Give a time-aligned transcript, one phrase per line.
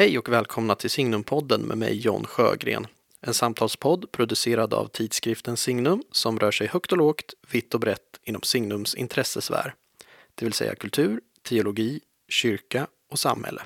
[0.00, 2.86] Hej och välkomna till Signumpodden med mig John Sjögren.
[3.20, 8.20] En samtalspodd producerad av tidskriften Signum som rör sig högt och lågt, vitt och brett
[8.22, 9.74] inom Signums intressesfär.
[10.34, 13.62] Det vill säga kultur, teologi, kyrka och samhälle.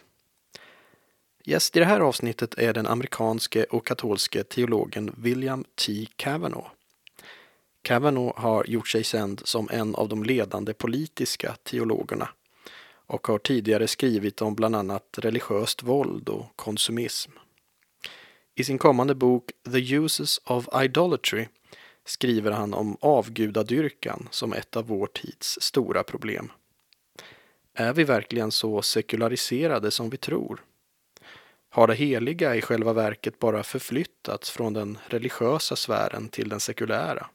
[1.45, 6.06] Gäst i det här avsnittet är den amerikanske och katolske teologen William T.
[6.16, 6.71] Kavanaugh.
[7.82, 12.28] Kavanaugh har gjort sig känd som en av de ledande politiska teologerna
[13.07, 17.30] och har tidigare skrivit om bland annat religiöst våld och konsumism.
[18.55, 21.47] I sin kommande bok The Uses of Idolatry
[22.05, 26.53] skriver han om avgudadyrkan som ett av vår tids stora problem.
[27.75, 30.65] Är vi verkligen så sekulariserade som vi tror?
[31.71, 37.27] Har det heliga i själva verket bara förflyttats från den religiösa sfären till den sekulära?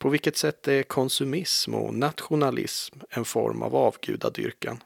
[0.00, 4.82] På vilket sätt är konsumism och nationalism en form av avgudadyrkan?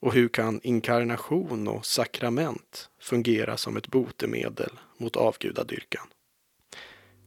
[0.00, 6.06] Och hur kan inkarnation och sakrament fungera som ett botemedel mot avgudadyrkan?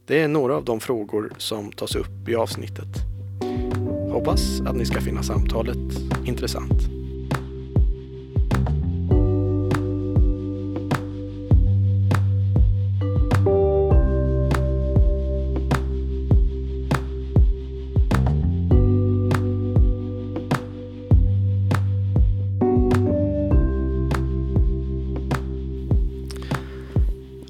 [0.06, 2.88] Det är några av de frågor som tas upp i avsnittet.
[4.12, 7.05] Hoppas att ni ska finna samtalet intressant.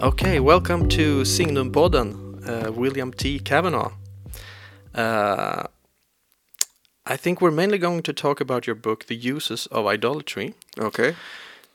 [0.02, 2.14] Okay, welcome to Signum Podden,
[2.48, 3.40] uh, William T.
[3.40, 3.92] Cavanaugh.
[4.94, 5.64] Uh,
[7.06, 10.54] I think we're mainly going to talk about your book, The Uses of Idolatry.
[10.78, 11.16] Okay.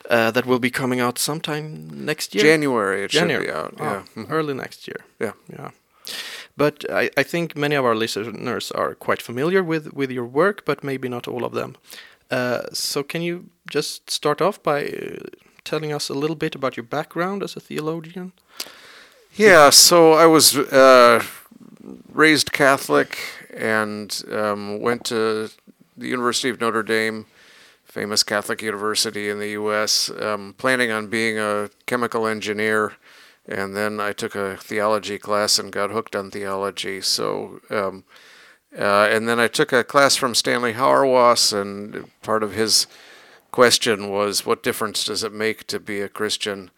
[0.09, 2.45] Uh, that will be coming out sometime next year.
[2.45, 3.47] January it January.
[3.47, 3.75] should be out.
[3.79, 4.03] Oh, Yeah.
[4.25, 4.31] Mhm.
[4.31, 5.05] early next year.
[5.19, 5.33] Yeah.
[5.53, 5.71] yeah.
[6.57, 10.65] But I, I think many of our listeners are quite familiar with, with your work,
[10.65, 11.77] but maybe not all of them.
[12.31, 15.17] Uh, so can you just start off by uh,
[15.65, 18.33] telling us a little bit about your background as a theologian?
[19.35, 21.23] Yeah, so I was uh,
[22.13, 23.19] raised Catholic
[23.55, 25.51] and um, went to
[25.97, 27.27] the University of Notre Dame,
[27.85, 32.95] famous Catholic university in the U.S., um, planning on being a chemical engineer.
[33.47, 37.01] And then I took a theology class and got hooked on theology.
[37.01, 38.05] So, um,
[38.77, 42.87] uh, and then I took a class from Stanley Hauerwas, and part of his
[43.51, 46.71] question was, what difference does it make to be a Christian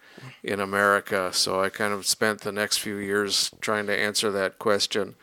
[0.42, 1.30] in America?
[1.32, 5.16] So I kind of spent the next few years trying to answer that question.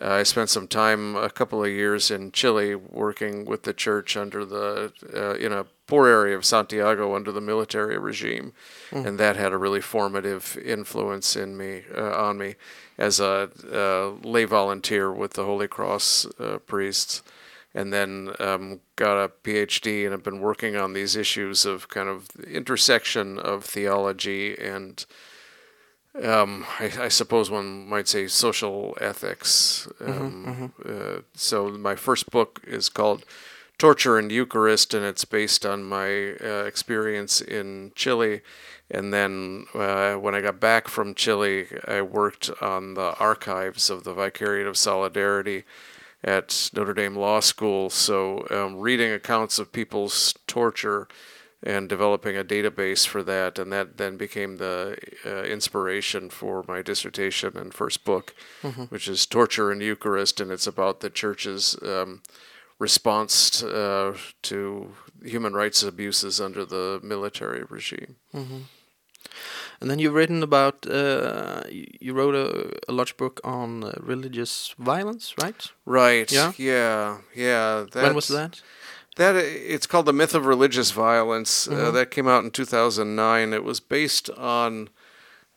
[0.00, 4.14] Uh, I spent some time, a couple of years in Chile, working with the church
[4.14, 8.52] under the uh, in a poor area of Santiago under the military regime,
[8.92, 12.56] and that had a really formative influence in me uh, on me
[12.98, 17.22] as a uh, lay volunteer with the Holy Cross uh, priests
[17.76, 22.08] and then um, got a PhD and have been working on these issues of kind
[22.08, 25.04] of the intersection of theology and
[26.24, 29.86] um, I, I suppose one might say social ethics.
[30.00, 33.24] Um, Uh, so my first book is called
[33.76, 38.40] Torture and Eucharist, and it's based on my uh, experience in Chile.
[38.90, 44.04] And then uh, when I got back from Chile, I worked on the archives of
[44.04, 45.64] the Vicariate of Solidarity
[46.24, 47.90] at Notre Dame Law School.
[47.90, 51.08] So, um, reading accounts of people's torture
[51.62, 56.82] and developing a database for that, and that then became the uh, inspiration for my
[56.82, 58.34] dissertation and first book,
[58.90, 62.22] which is Torture and Eucharist, and it's about the church's um,
[62.78, 64.92] response uh, to
[65.24, 68.16] human rights abuses under the military regime.
[69.80, 74.74] And then you've written about, uh, you wrote a, a large book on uh, religious
[74.78, 75.70] violence, right?
[75.84, 76.30] Right.
[76.32, 76.52] Yeah?
[76.56, 77.18] Yeah.
[77.34, 77.86] Yeah.
[77.92, 78.62] when was that?
[79.16, 81.66] That it's called the myth of religious violence.
[81.66, 83.52] Uh, that came out in 2009.
[83.52, 84.90] It was based on.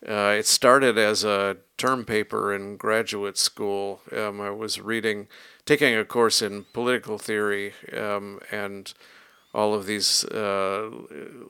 [0.07, 3.99] Uh, it started as a term paper in graduate school.
[4.15, 5.27] Um, I was reading,
[5.65, 8.93] taking a course in political theory, um, and
[9.53, 10.89] all of these uh,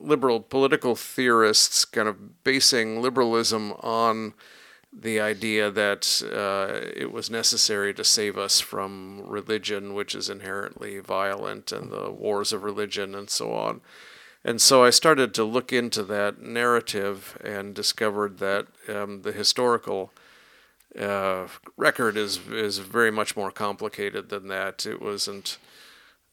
[0.00, 4.32] liberal political theorists kind of basing liberalism on
[4.92, 10.98] the idea that uh, it was necessary to save us from religion, which is inherently
[10.98, 13.80] violent, and the wars of religion, and so on.
[14.44, 20.12] And so I started to look into that narrative and discovered that um, the historical
[20.98, 21.46] uh,
[21.76, 24.86] record is is very much more complicated than that.
[24.86, 25.58] It wasn't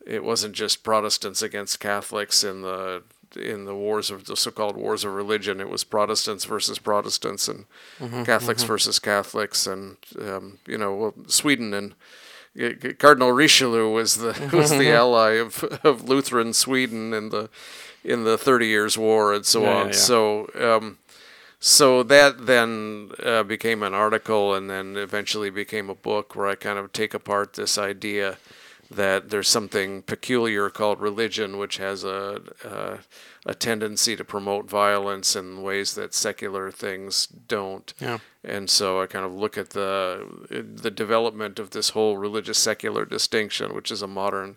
[0.08, 3.04] it wasn't just Protestants against Catholics in the
[3.36, 5.60] in the wars of the so-called wars of religion.
[5.60, 7.66] It was Protestants versus Protestants and
[8.26, 11.94] Catholics versus Catholics, and um, you know well, Sweden and
[12.98, 17.50] Cardinal Richelieu was the was the ally of of Lutheran Sweden in the
[18.04, 19.78] in the Thirty Years' War and so Yeah, on.
[19.88, 19.92] yeah, yeah.
[20.00, 20.50] So.
[20.56, 20.98] Um,
[21.60, 26.54] so that then uh, became an article and then eventually became a book where I
[26.54, 28.38] kind of take apart this idea
[28.90, 33.00] that there's something peculiar called religion, which has a, a,
[33.46, 37.94] a tendency to promote violence in ways that secular things don't.
[38.00, 38.20] Yeah.
[38.44, 43.06] And so I kind of look at the the development of this whole religious secular
[43.06, 44.56] distinction, which is a modern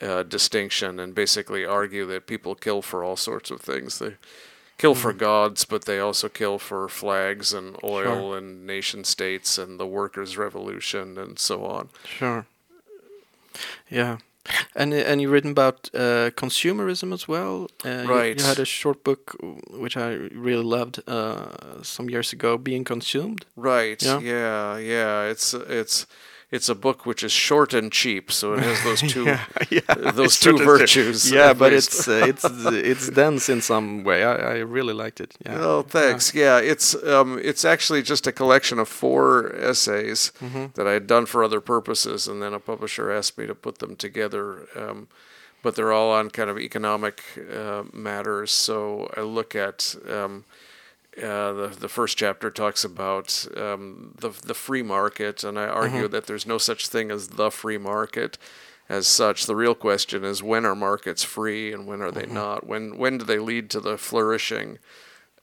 [0.00, 3.98] uh, distinction, and basically argue that people kill for all sorts of things.
[3.98, 4.16] They
[4.78, 9.78] kill for gods, but they also kill for flags and oil and nation states and
[9.78, 11.88] the workers' revolution and so on.
[12.04, 12.46] Sure.
[13.90, 14.18] Yeah.
[14.76, 17.66] And and you've written about uh, consumerism as well.
[17.84, 18.38] Uh, you- Right.
[18.40, 19.34] You, had a short book
[19.70, 24.02] which I really loved uh, some years ago, "Being Consumed." Right.
[24.02, 24.20] Yeah.
[24.20, 24.78] Yeah.
[24.78, 25.30] Yeah.
[25.30, 26.06] It's it's
[26.50, 29.24] it's a book which is short and cheap, so it has those two
[29.70, 29.80] yeah,
[30.12, 31.30] those two virtues.
[31.30, 31.88] Yeah, but least.
[31.88, 32.44] it's uh, it's
[32.90, 34.22] it's dense in some way.
[34.24, 35.34] I, I really liked it.
[35.44, 35.58] Yeah.
[35.60, 36.34] Oh, thanks.
[36.34, 40.66] Yeah, it's um, it's actually just a collection of four essays Mm-hmm.
[40.74, 43.78] that I had done for other purposes, and then a publisher asked me to put
[43.78, 44.66] them together.
[44.76, 45.08] Um,
[45.62, 48.50] but they're all on kind of economic uh, matters.
[48.52, 50.44] So I look at um,
[51.22, 56.08] uh, the the first chapter talks about um, the the free market, and I argue
[56.08, 58.38] that there's no such thing as the free market.
[58.88, 62.66] As such, the real question is when are markets free and when are they not?
[62.66, 64.78] When when do they lead to the flourishing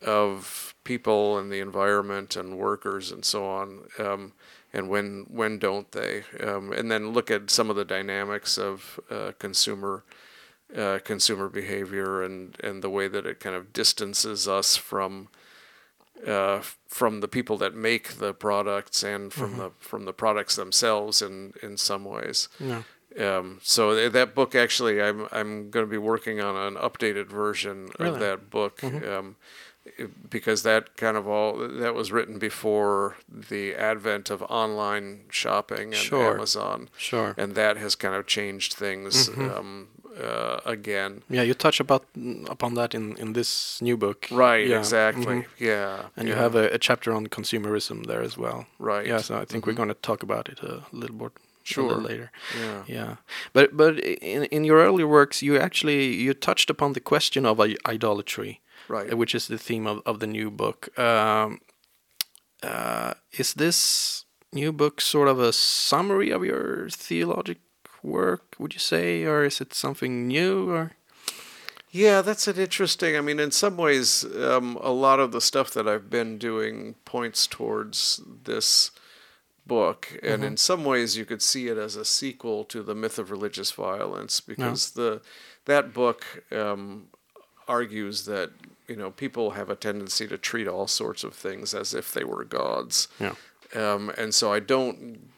[0.01, 4.33] of people and the environment and workers and so on, um,
[4.73, 6.23] and when when don't they?
[6.39, 10.03] Um, and then look at some of the dynamics of uh, consumer
[10.75, 15.29] uh, consumer behavior and and the way that it kind of distances us from
[16.27, 21.21] uh, from the people that make the products and from the from the products themselves
[21.21, 22.47] in in some ways.
[22.59, 22.83] Yeah.
[23.19, 27.27] Um, so th- that book actually, I'm I'm going to be working on an updated
[27.27, 28.13] version Really?
[28.13, 29.35] of that book um,
[30.29, 35.95] because that kind of all that was written before the advent of online shopping and
[35.95, 36.35] Sure.
[36.35, 37.33] Amazon, Sure.
[37.37, 39.87] and that has kind of changed things um,
[40.19, 41.21] uh, again.
[41.29, 42.03] Yeah, you touch about
[42.49, 44.27] upon that in in this new book.
[44.31, 45.25] Right, Yeah, exactly.
[45.35, 45.45] mhm.
[45.59, 48.65] Yeah, And you have a, a chapter on consumerism there as well.
[48.79, 49.07] right.
[49.09, 51.31] Yeah, so I think we're going to talk about it a little more
[51.63, 52.01] Sure.
[52.01, 52.31] later.
[52.59, 52.83] Yeah.
[52.87, 53.15] Yeah,
[53.53, 57.59] but but in in your earlier works, you actually you touched upon the question of
[57.93, 58.59] idolatry,
[58.89, 59.13] Right.
[59.13, 60.87] uh, which is the theme of, of the new book.
[60.97, 61.59] Um,
[62.63, 67.57] uh, is this new book sort of a summary of your theologic
[68.03, 68.55] work?
[68.59, 70.69] Would you say, or is it something new?
[70.69, 70.91] Or
[71.89, 73.17] Yeah, that's an interesting.
[73.17, 76.95] I mean, in some ways, um, a lot of the stuff that I've been doing
[77.05, 78.91] points towards this
[79.65, 83.19] book, and in some ways, you could see it as a sequel to the myth
[83.19, 85.21] of religious violence, because the
[85.65, 87.07] that book um,
[87.67, 88.51] argues that
[88.87, 92.23] you know people have a tendency to treat all sorts of things as if they
[92.23, 93.07] were gods.
[93.19, 93.35] yeah,
[93.75, 95.30] Um, and so I don't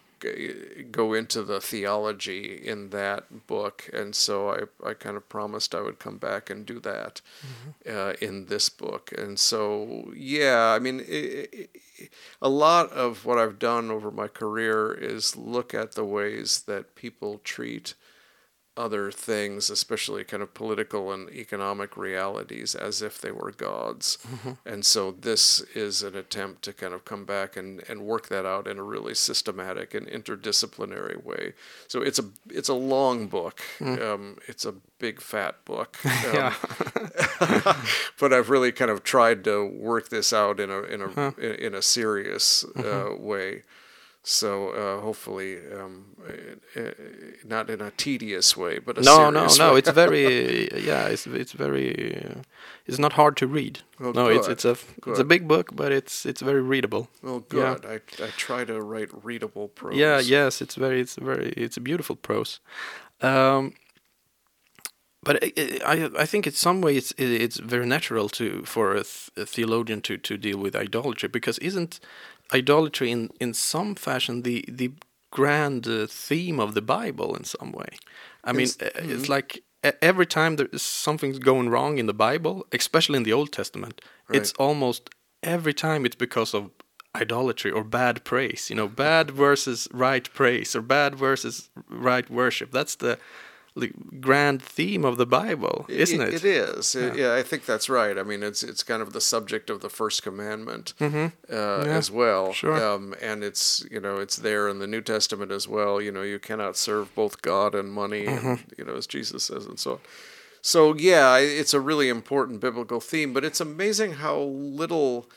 [0.92, 5.82] go into the theology in that book, and so I, I kind of promised I
[5.82, 7.22] would come back and do that
[7.90, 9.12] uh, in this book.
[9.18, 11.04] And so, yeah, I mean,
[12.42, 16.96] a lot of what I've done over my career is look at the ways that
[16.96, 17.94] people treat
[18.76, 24.18] other things, especially kind of political and economic realities, as if they were gods.
[24.66, 28.46] And so this is an attempt to kind of come back and, and work that
[28.46, 31.54] out in a really systematic and interdisciplinary way.
[31.88, 33.62] So it's a it's a long book.
[34.02, 35.98] Um, it's a big fat book.
[36.24, 36.56] Um, yeah,
[38.20, 41.56] but I've really kind of tried to work this out in a in a in,
[41.56, 43.64] in a serious uh, way.
[44.26, 46.92] So uh, hopefully, um, uh, uh,
[47.44, 49.74] not in a tedious way, but a no, no, no.
[49.74, 49.80] way.
[49.80, 51.08] It's very yeah.
[51.08, 52.16] It's it's very.
[52.16, 52.42] Uh,
[52.86, 53.80] it's not hard to read.
[54.00, 54.78] Well, no, it's good, it's a
[55.08, 57.10] it's a big book, but it's it's very readable.
[57.22, 57.76] well, yeah.
[57.82, 57.86] good.
[57.86, 59.98] I I try to write readable prose.
[59.98, 62.62] Yeah, yes, it's very, it's very, it's a beautiful prose.
[63.22, 63.74] Um,
[65.24, 69.04] but I, I, I think in some way it's it's very natural to for a,
[69.04, 72.00] th- a theologian to, to deal with idolatry because isn't
[72.54, 74.92] idolatry in, in some fashion the the
[75.32, 77.92] grand uh, theme of the Bible in some way?
[78.44, 79.64] I mean, It's- uh, it's like
[80.02, 84.02] every time there is something's going wrong in the Bible, especially in the Old Testament,
[84.30, 85.10] it's almost
[85.42, 86.70] every time it's because of
[87.16, 88.70] idolatry or bad praise.
[88.70, 92.72] You know, bad versus right praise or bad versus right worship.
[92.72, 93.18] That's the
[94.20, 96.34] grand theme of the Bible, isn't it?
[96.36, 96.94] It is.
[96.96, 97.34] It- yeah.
[97.34, 98.18] I think that's right.
[98.18, 102.46] I mean, it's it's kind of the subject of the first commandment uh, as well.
[102.48, 102.54] Mm-hmm.
[102.54, 102.86] sure.
[102.94, 106.00] Um, and it's you know it's there in the New Testament as well.
[106.02, 108.48] You know, you cannot serve both God and money, Mm-hmm.
[108.48, 110.00] and you know as Jesus says, and so on.
[110.62, 115.30] So yeah, it's a really important biblical theme, but it's amazing how little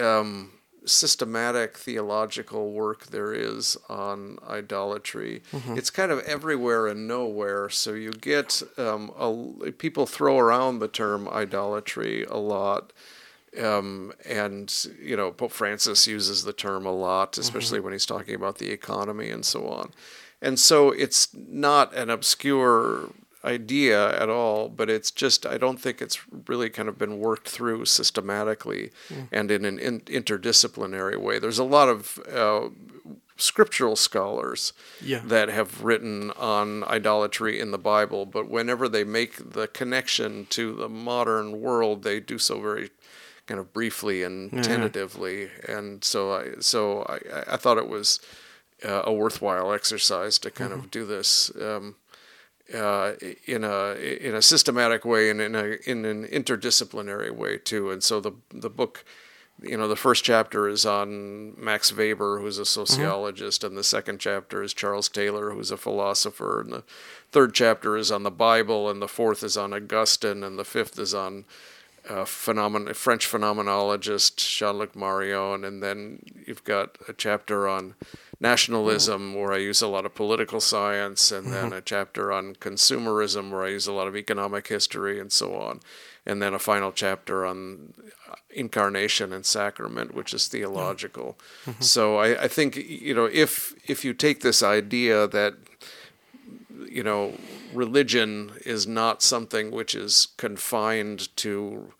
[0.00, 0.52] um,
[0.86, 5.42] systematic theological work there is on idolatry.
[5.76, 7.68] It's kind of everywhere and nowhere.
[7.70, 12.92] So you get um, a, people throw around the term idolatry a lot.
[13.62, 18.34] Um, and you know Pope Francis uses the term a lot, especially when he's talking
[18.34, 19.92] about the economy and so on.
[20.42, 23.10] And so it's not an obscure
[23.44, 27.48] idea at all, but it's just I don't think it's really kind of been worked
[27.48, 28.90] through systematically
[29.32, 31.38] and in an in, interdisciplinary way.
[31.38, 32.68] There's a lot of uh,
[33.36, 35.20] scriptural scholars Yeah.
[35.26, 40.72] that have written on idolatry in the Bible, but whenever they make the connection to
[40.74, 42.90] the modern world, they do so very
[43.46, 44.62] kind of briefly and Yeah.
[44.62, 45.50] tentatively.
[45.68, 48.20] And so I so I, I thought it was
[48.84, 51.50] uh, a worthwhile exercise to kind of do this.
[51.60, 51.96] Um,
[52.72, 53.12] uh,
[53.46, 57.90] in a in a systematic way and in a in an interdisciplinary way too.
[57.90, 59.04] And so the the book,
[59.62, 64.18] you know, the first chapter is on Max Weber, who's a sociologist, and the second
[64.18, 66.84] chapter is Charles Taylor, who's a philosopher, and the
[67.32, 70.98] third chapter is on the Bible, and the fourth is on Augustine, and the fifth
[70.98, 71.44] is on
[72.08, 77.94] uh, phenomen- French phenomenologist Jean-Luc Marion, and then you've got a chapter on
[78.40, 79.40] nationalism mm-hmm.
[79.40, 81.78] where I use a lot of political science, and then mm-hmm.
[81.78, 85.80] a chapter on consumerism where I use a lot of economic history and so on,
[86.26, 87.94] and then a final chapter on
[88.30, 91.38] uh, incarnation and sacrament, which is theological.
[91.66, 91.82] Mm-hmm.
[91.82, 95.54] So I, I think you know if if you take this idea that
[96.94, 97.34] you know,
[97.72, 101.92] religion is not something which is confined to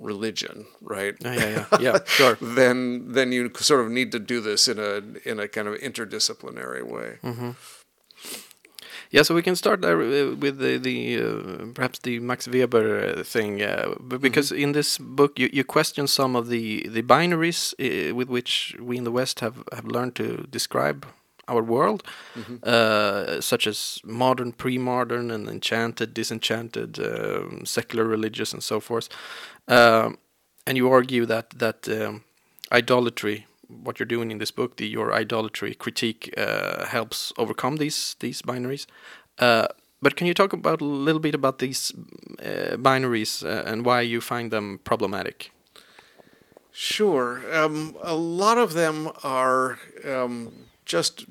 [0.00, 1.14] religion, right?
[1.20, 2.36] Yeah, yeah, yeah, yeah, sure.
[2.40, 5.74] then then you sort of need to do this in a in a kind of
[5.80, 7.18] interdisciplinary way.
[9.10, 13.14] Yeah, so we can start there uh, with the, the uh, perhaps the Max Weber
[13.18, 17.02] uh, thing, uh, b- because in this book you, you question some of the the
[17.02, 21.06] binaries uh, with which we in the West have have learned to describe
[21.48, 22.02] our world,
[22.62, 29.08] uh, such as modern, pre-modern, and enchanted, disenchanted, um, secular, religious, and so forth.
[29.68, 30.18] Um,
[30.66, 32.24] and you argue that that um,
[32.72, 38.16] idolatry, what you're doing in this book, the your idolatry critique, uh, helps overcome these
[38.20, 38.86] these binaries.
[39.38, 39.66] Uh,
[40.02, 41.92] but can you talk about a little bit about these
[42.38, 45.50] uh, binaries uh, and why you find them problematic?
[46.72, 47.40] Sure.
[47.54, 50.52] Um, a lot of them are um,
[50.84, 51.26] just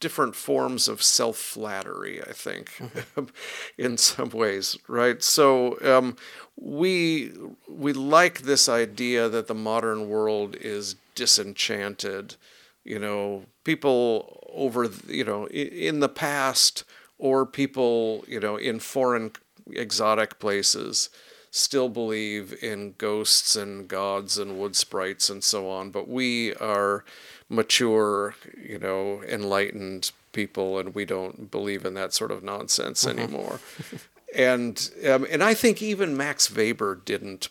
[0.00, 2.80] different forms of self flattery, I think,
[3.78, 5.22] in some ways, right?
[5.22, 6.16] So um,
[6.56, 7.32] we
[7.68, 12.36] we like this idea that the modern world is disenchanted.
[12.84, 16.84] You know, people over you know in the past
[17.18, 19.32] or people you know in foreign
[19.72, 21.10] exotic places
[21.50, 27.04] still believe in ghosts and gods and wood sprites and so on, but we are
[27.48, 33.60] mature, you know, enlightened people, and we don't believe in that sort of nonsense anymore.
[34.34, 37.48] and um, and I think even Max Weber didn't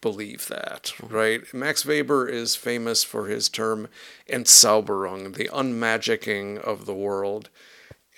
[0.00, 1.42] believe that, right?
[1.52, 3.88] Max Weber is famous for his term
[4.28, 7.50] Entzauberung, the unmagicking of the world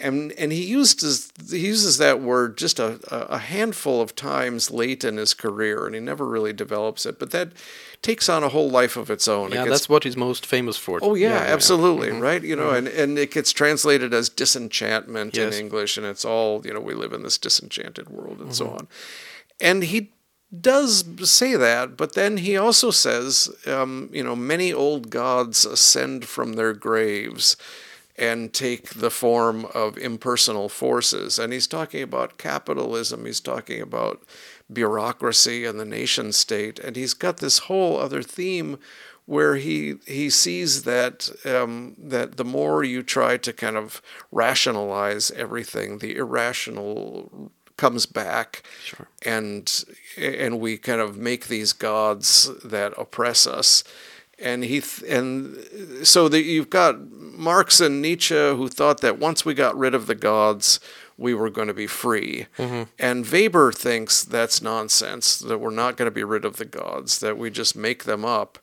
[0.01, 2.99] and and he uses he uses that word just a,
[3.33, 7.19] a handful of times late in his career, and he never really develops it.
[7.19, 7.53] But that
[8.01, 9.53] takes on a whole life of its own.
[9.53, 10.99] It Yeah, gets- that's what he's most famous for.
[11.03, 12.21] Oh yeah, absolutely, mm-hmm.
[12.21, 12.43] right?
[12.43, 12.87] You know, mm-hmm.
[12.87, 15.55] and and it gets translated as disenchantment Yes.
[15.55, 16.81] in English, and it's all you know.
[16.81, 18.79] We live in this disenchanted world, and so mm-hmm.
[18.79, 18.89] on.
[19.61, 20.11] And he
[20.61, 26.27] does say that, but then he also says, um, you know, many old gods ascend
[26.27, 27.57] from their graves
[28.17, 31.39] and take the form of impersonal forces.
[31.39, 33.25] And he's talking about capitalism.
[33.25, 34.23] He's talking about
[34.73, 36.79] bureaucracy and the nation state.
[36.79, 38.79] And he's got this whole other theme
[39.25, 44.03] where he he sees that um, that the more you try to kind of
[44.33, 49.09] rationalize everything, the irrational comes back, Sure.
[49.25, 49.85] and
[50.19, 53.85] and we kind of make these gods that oppress us.
[54.39, 59.45] And he th- and so that you've got Marx and Nietzsche who thought that once
[59.45, 60.81] we got rid of the gods,
[61.17, 62.47] we were going to be free.
[62.59, 62.83] Mm-hmm.
[62.99, 67.21] And Weber thinks that's nonsense, that we're not going to be rid of the gods,
[67.21, 68.59] that we just make them up.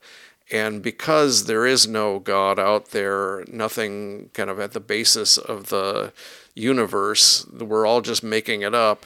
[0.51, 5.69] And because there is no God out there, nothing kind of at the basis of
[5.69, 6.11] the
[6.55, 9.05] universe, we're all just making it up,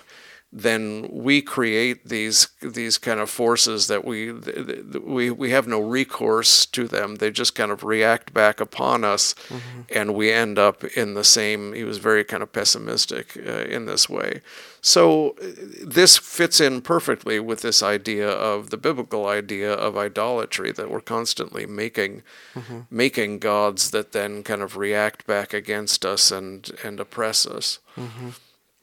[0.55, 6.67] then we create these these kind of forces that we we we have no recourse
[6.67, 7.15] to them.
[7.15, 9.81] They just kind of react back upon us, mm-hmm.
[9.89, 11.73] and we end up in the same.
[11.73, 14.41] He was very kind of pessimistic uh, in this way.
[14.79, 15.35] So
[15.83, 21.01] this fits in perfectly with this idea of the biblical idea of idolatry that we're
[21.01, 22.21] constantly making
[22.53, 22.81] mm-hmm.
[22.91, 27.79] making gods that then kind of react back against us and and oppress us.
[27.97, 28.29] Mm-hmm.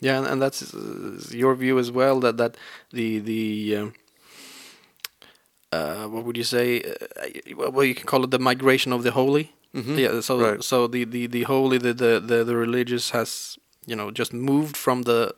[0.00, 2.56] Yeah, and, and that's uh, your view as well that that
[2.90, 3.94] the the um,
[5.72, 6.82] uh, what would you say?
[6.82, 9.52] Uh, well, you can call it the migration of the holy.
[9.74, 9.98] Mm-hmm.
[9.98, 10.20] Yeah.
[10.20, 10.64] So right.
[10.64, 14.76] so the, the, the holy the, the the the religious has you know just moved
[14.76, 15.34] from the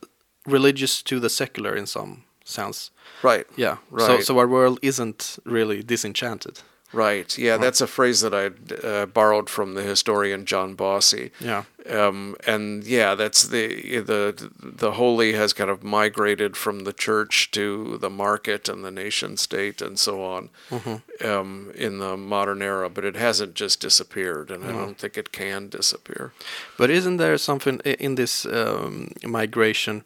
[0.47, 2.90] religious to the secular in some sense.
[3.23, 3.47] Right.
[3.57, 3.76] Yeah.
[3.90, 4.07] Right.
[4.07, 6.61] So so our world isn't really disenchanted.
[6.92, 7.37] Right.
[7.38, 8.50] Yeah, that's a phrase that I
[8.87, 11.30] uh, borrowed from the historian John Bossy.
[11.40, 11.64] Yeah.
[11.88, 17.50] Um, and yeah, that's the the the holy has kind of migrated from the church
[17.52, 21.26] to the market and the nation state and so on mm-hmm.
[21.26, 25.32] um, in the modern era, but it hasn't just disappeared, and I don't think it
[25.32, 26.32] can disappear.
[26.78, 30.04] But isn't there something in this um, migration?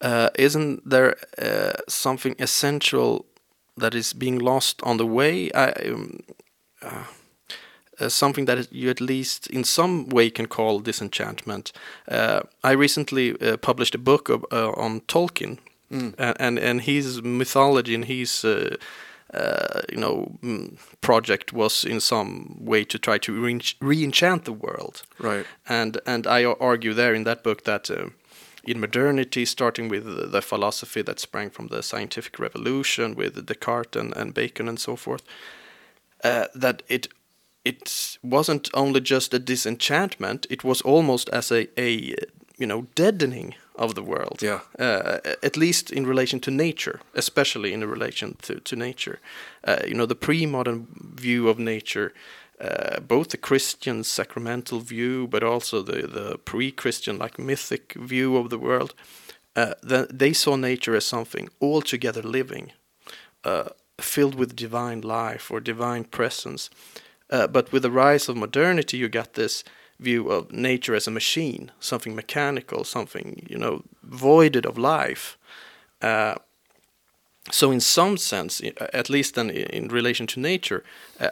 [0.00, 3.26] Uh, isn't there uh, something essential
[3.78, 5.50] that is being lost on the way.
[5.52, 6.20] I, um,
[6.82, 7.04] uh,
[8.00, 11.72] uh, something that you at least in some way can call disenchantment.
[12.06, 15.58] Uh, I recently uh, published a book of, uh, on Tolkien
[15.90, 16.14] mm.
[16.38, 18.76] and and his mythology and his uh,
[19.90, 23.32] you know mm, project was in some way to try to
[23.80, 25.02] re- enchant the world.
[25.18, 25.46] Right.
[25.68, 27.90] And and I argue there in that book that
[28.68, 34.16] in modernity, starting with the philosophy that sprang from the scientific revolution with Descartes and,
[34.16, 35.22] and Bacon and so forth,
[36.22, 37.08] uh, that it
[37.64, 42.14] it wasn't only just a disenchantment; it was almost as a, a
[42.58, 44.42] you know deadening of the world.
[44.42, 44.60] Yeah.
[44.78, 49.18] Uh, at least in relation to nature, especially in relation to to nature.
[49.64, 52.12] Uh, you know, the pre-modern view of nature
[52.60, 58.36] uh, both the Christian sacramental view, but also the, the pre Christian, like mythic view
[58.36, 58.94] of the world,
[59.54, 62.72] uh, the, they saw nature as something altogether living,
[63.44, 66.70] uh, filled with divine life or divine presence.
[67.30, 69.64] Uh, but with the rise of modernity, you got this
[70.00, 75.36] view of nature as a machine, something mechanical, something, you know, voided of life.
[76.00, 76.36] Uh,
[77.50, 78.60] so, in some sense,
[78.92, 80.84] at least then in relation to nature,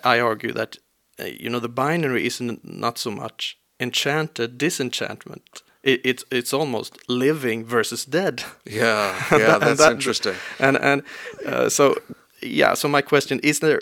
[0.02, 0.78] I argue that
[1.18, 5.62] you know the binary is not so much enchanted disenchantment.
[5.82, 8.44] It, it's it's almost living versus dead.
[8.64, 10.34] Yeah yeah that's that, interesting.
[10.58, 11.02] And and
[11.46, 11.96] uh, so
[12.42, 13.80] yeah so my question is there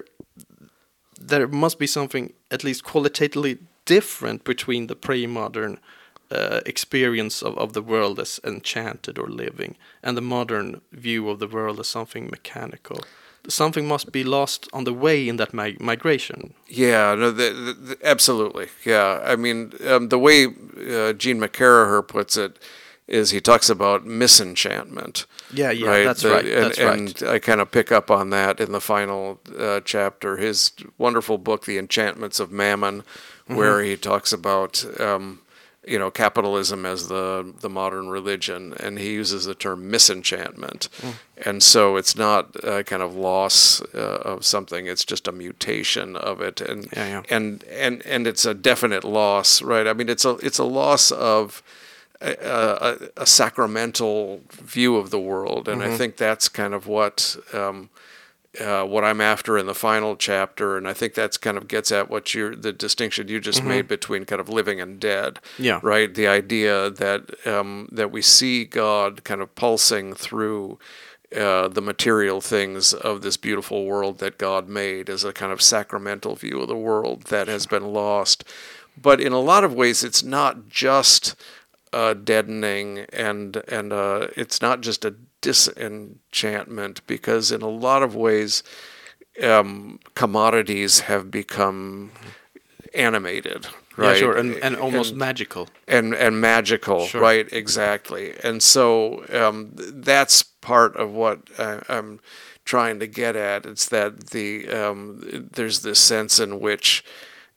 [1.20, 5.78] there must be something at least qualitatively different between the pre-modern
[6.30, 11.38] uh, experience of, of the world as enchanted or living and the modern view of
[11.38, 12.98] the world as something mechanical
[13.48, 16.54] something must be lost on the way in that mi- migration.
[16.68, 18.68] Yeah, no, the, the, the, absolutely.
[18.84, 22.58] Yeah, I mean, um, the way uh, Eugene McCarraher puts it
[23.06, 25.26] is he talks about misenchantment.
[25.52, 26.04] Yeah, yeah, right?
[26.04, 26.44] that's right.
[26.44, 27.34] And, that's and right.
[27.34, 31.66] I kind of pick up on that in the final uh, chapter, his wonderful book,
[31.66, 33.56] The Enchantments of Mammon, mm-hmm.
[33.56, 34.84] where he talks about.
[35.00, 35.40] Um,
[35.86, 41.14] you know capitalism as the the modern religion, and he uses the term misenchantment, mm.
[41.44, 46.16] and so it's not a kind of loss uh, of something; it's just a mutation
[46.16, 47.22] of it, and yeah, yeah.
[47.30, 49.86] and and and it's a definite loss, right?
[49.86, 51.62] I mean, it's a it's a loss of.
[52.20, 55.92] A, a, a sacramental view of the world, and mm-hmm.
[55.92, 57.90] I think that's kind of what um,
[58.60, 61.90] uh, what I'm after in the final chapter, and I think that's kind of gets
[61.92, 63.68] at what you the distinction you just mm-hmm.
[63.68, 65.40] made between kind of living and dead.
[65.58, 65.80] Yeah.
[65.82, 66.12] Right.
[66.14, 70.78] The idea that um, that we see God kind of pulsing through.
[71.34, 75.60] Uh, the material things of this beautiful world that God made as a kind of
[75.60, 78.44] sacramental view of the world that has been lost.
[78.96, 81.34] But in a lot of ways, it's not just
[81.94, 85.14] uh, deadening and and uh, it's not just a
[85.44, 88.62] disenchantment because in a lot of ways
[89.42, 92.10] um, commodities have become
[92.94, 95.68] animated right yeah, sure and, and almost and, magical.
[95.86, 97.20] And and magical sure.
[97.20, 98.34] right exactly.
[98.42, 102.20] And so um, that's part of what I, am
[102.64, 103.66] trying to get at.
[103.66, 107.04] It's that the um, there's this sense in which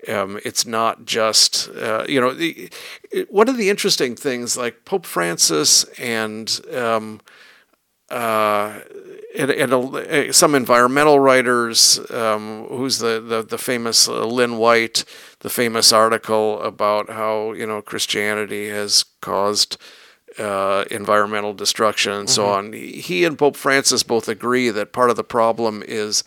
[0.07, 2.69] um, it's not just uh, you know the,
[3.11, 7.21] it, one of the interesting things like Pope Francis and um,
[8.09, 8.79] uh,
[9.37, 15.03] and, and a, some environmental writers, um, who's the, the, the famous uh, Lynn White,
[15.39, 19.77] the famous article about how you know Christianity has caused
[20.39, 22.73] uh, environmental destruction and so on.
[22.73, 26.23] He and Pope Francis both agree that part of the problem is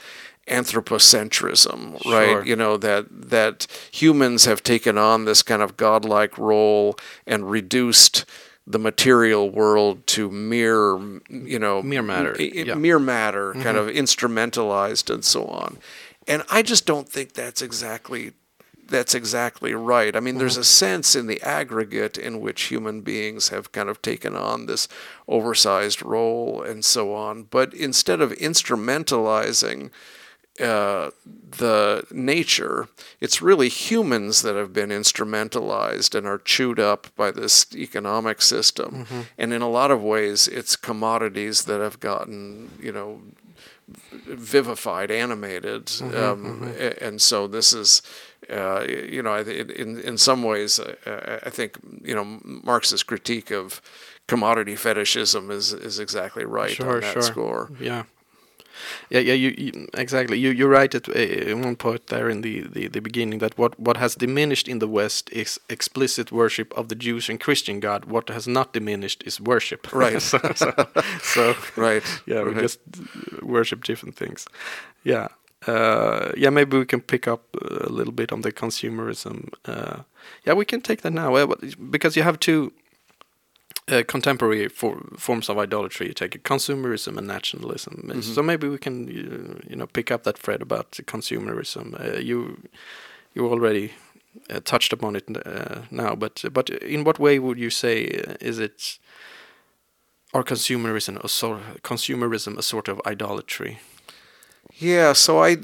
[0.49, 2.29] anthropocentrism, right?
[2.31, 2.45] Sure.
[2.45, 8.25] You know that that humans have taken on this kind of godlike role and reduced
[8.67, 12.75] the material world to mere, you know, Mere matter, i- yeah.
[12.75, 13.63] mere matter, mm-hmm.
[13.63, 15.79] kind of instrumentalized and so on.
[16.29, 18.33] And I just don't think that's exactly
[18.91, 20.17] that's exactly right.
[20.17, 20.63] I mean, there's mm-hmm.
[20.63, 24.89] a sense in the aggregate in which human beings have kind of taken on this
[25.29, 27.45] oversized role and so on.
[27.45, 29.91] But instead of instrumentalizing
[30.61, 31.11] uh,
[31.59, 32.89] the nature,
[33.21, 39.07] it's really humans that have been instrumentalized and are chewed up by this economic system.
[39.39, 43.21] And in a lot of ways, it's commodities that have gotten, you know,
[44.27, 48.03] vivified, animated, um, a- and so this is,
[48.49, 53.81] uh, you know, in in some ways, uh, I think you know Marx's critique of
[54.29, 57.23] commodity fetishism is is exactly right Sure, on that sure.
[57.23, 57.71] score.
[57.81, 58.05] Yeah.
[59.11, 60.39] Yeah, yeah, you, you exactly.
[60.39, 63.79] You you're right at uh, one point there in the, the, the beginning that what,
[63.79, 68.05] what has diminished in the West is explicit worship of the Jewish and Christian God.
[68.05, 69.87] What has not diminished is worship.
[70.01, 70.23] Right.
[70.23, 70.73] so, so,
[71.23, 72.03] so Right.
[72.27, 72.81] yeah, we just
[73.43, 74.47] worship different things.
[75.05, 75.29] Yeah.
[75.67, 79.51] Uh, yeah, maybe we can pick up a little bit on the consumerism.
[79.67, 80.03] Uh,
[80.47, 82.73] yeah, we can take that now but- because you have two
[83.89, 86.07] uh, contemporary for, forms of idolatry.
[86.07, 88.05] You take consumerism and nationalism.
[88.07, 88.21] Mm-hmm.
[88.21, 91.95] So maybe we can, uh, you know, pick up that thread about consumerism.
[91.99, 92.63] Uh, you
[93.35, 93.93] you already
[94.51, 98.35] uh, touched upon it uh, now, but but in what way would you say uh,
[98.41, 98.99] is it?
[100.33, 103.81] Or consumerism, a sort consumerism, a sort of idolatry.
[104.79, 105.57] Yeah, so I,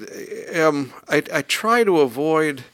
[0.55, 2.65] um, I, I try to avoid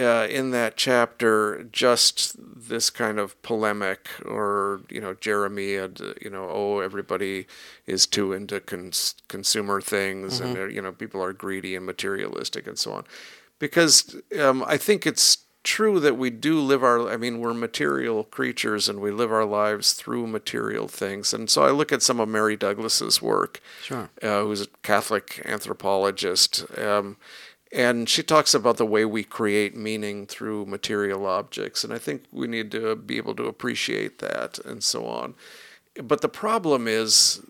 [0.00, 2.36] uh, in that chapter just
[2.68, 5.88] this kind of polemic or you know jeremy uh,
[6.22, 7.46] you know, oh everybody
[7.86, 12.66] is too into cons- consumer things and uh, you know people are greedy and materialistic
[12.66, 13.04] and so on,
[13.58, 18.24] because um, I think it's true that we do live our i mean we're material
[18.24, 22.18] creatures and we live our lives through material things and so i look at some
[22.18, 24.08] of mary douglas's work Sure.
[24.22, 26.64] uh, who's a Catholic anthropologist.
[26.78, 27.18] Um,
[27.72, 31.84] and she talks about the way we create meaning through material objects.
[31.84, 35.34] And I think we need to be able to appreciate that and so on.
[36.02, 37.40] But the problem is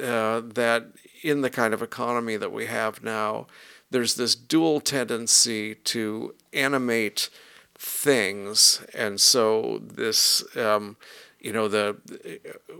[0.00, 0.86] uh, that
[1.22, 3.46] in the kind of economy that we have now,
[3.90, 7.28] there's this dual tendency to animate
[7.74, 8.84] things.
[8.94, 10.96] And so this, um,
[11.40, 11.96] you know, the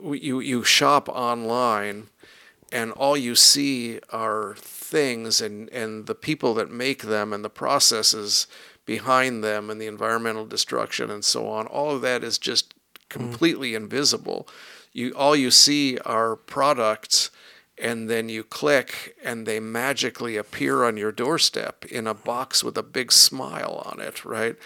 [0.03, 2.09] you you shop online
[2.77, 7.49] and all you see are things and, and the people that make them and the
[7.49, 8.47] processes
[8.85, 13.09] behind them and the environmental destruction and so on all of that is just mm.
[13.09, 14.47] completely invisible.
[14.93, 17.31] You all you see are products
[17.79, 22.77] and then you click and they magically appear on your doorstep in a box with
[22.77, 24.57] a big smile on it right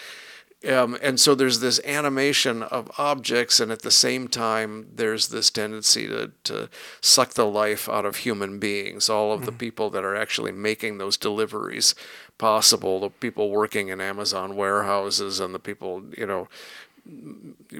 [0.69, 5.49] um, and so there's this animation of objects, and at the same time, there's this
[5.49, 6.69] tendency to, to
[7.01, 9.09] suck the life out of human beings.
[9.09, 11.95] All of the people that are actually making those deliveries
[12.37, 16.47] possible, the people working in Amazon warehouses, and the people, you know,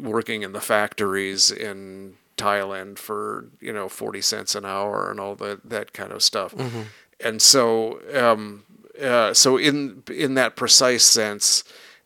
[0.02, 5.36] working in the factories in Thailand for you know 40 cents an hour and all
[5.36, 6.56] that that kind of stuff.
[7.24, 8.64] And so um,
[9.00, 11.64] uh, so in in that precise sense,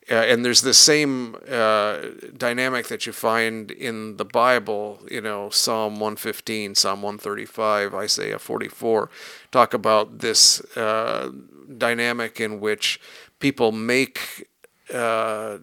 [0.09, 1.97] uh, and there's the same uh,
[2.37, 9.09] dynamic that you find in the Bible, you know, Psalm 115, Psalm 135, Isaiah 44,
[9.51, 11.31] talk about this uh,
[11.77, 12.99] dynamic in which
[13.39, 14.47] people make
[14.93, 15.57] uh,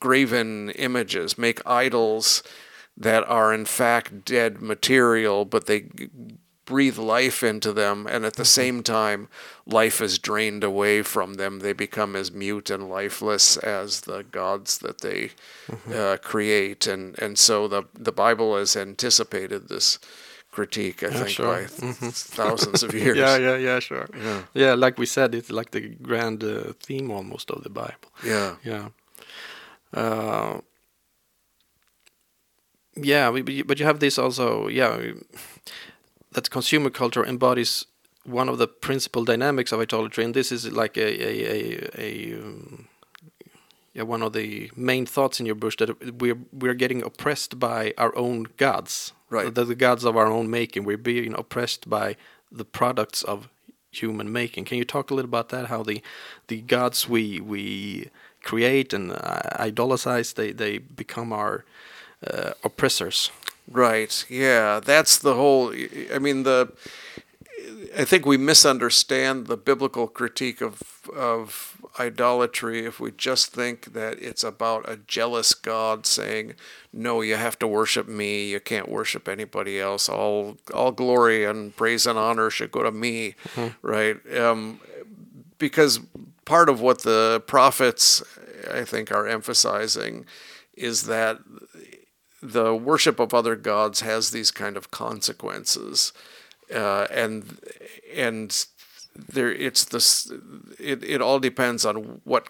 [0.00, 2.42] graven images, make idols
[2.96, 5.86] that are in fact dead material, but they
[6.66, 9.28] breathe life into them, and at the same time,
[9.66, 11.60] life is drained away from them.
[11.60, 15.30] They become as mute and lifeless as the gods that they
[15.94, 19.98] uh, create, and and so the the Bible has anticipated this
[20.50, 21.46] critique, I think, sure.
[21.46, 23.16] by th- thousands of years.
[23.18, 24.06] Yeah, yeah, yeah, sure.
[24.16, 24.42] Yeah.
[24.54, 28.10] Yeah, like we said, it's like the grand uh, theme almost of the Bible.
[28.24, 28.56] yeah.
[28.64, 28.88] Yeah.
[29.92, 30.60] Uh,
[32.96, 35.12] yeah, we- but you have this also, yeah,
[36.36, 37.86] that consumer culture embodies
[38.24, 42.34] one of the principal dynamics of idolatry, and this is like a a a, a
[42.34, 42.88] um,
[43.94, 47.94] yeah one of the main thoughts in your bush that we're we're getting oppressed by
[47.96, 49.52] our own gods, Right.
[49.52, 50.84] The, the gods of our own making.
[50.84, 52.16] We're being oppressed by
[52.52, 53.48] the products of
[53.90, 54.66] human making.
[54.66, 55.66] Can you talk a little about that?
[55.66, 56.00] How the
[56.46, 58.10] the gods we we
[58.42, 61.64] create and uh, idolize they they become our
[62.24, 63.30] uh, oppressors.
[63.70, 64.24] Right.
[64.28, 65.72] Yeah, that's the whole.
[66.12, 66.72] I mean, the.
[67.96, 74.20] I think we misunderstand the biblical critique of of idolatry if we just think that
[74.20, 76.54] it's about a jealous God saying,
[76.92, 78.50] "No, you have to worship me.
[78.50, 80.08] You can't worship anybody else.
[80.08, 83.34] All all glory and praise and honor should go to me."
[83.82, 84.16] Right?
[84.36, 84.80] Um,
[85.58, 86.00] because
[86.44, 88.22] part of what the prophets,
[88.70, 90.26] I think, are emphasizing
[90.74, 91.38] is that
[92.52, 96.12] the worship of other gods has these kind of consequences,
[96.74, 97.58] uh, and
[98.14, 98.66] and
[99.14, 100.30] there it's this
[100.78, 102.48] it, it all depends on what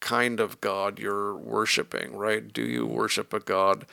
[0.00, 2.52] kind of god you're worshiping right?
[2.52, 3.86] Do you worship a god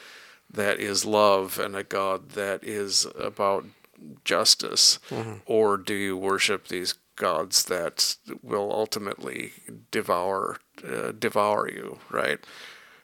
[0.51, 3.65] that is love and a god that is about
[4.23, 4.99] justice?
[5.45, 9.53] Or do you worship these gods that will ultimately
[9.91, 12.39] devour uh, devour you right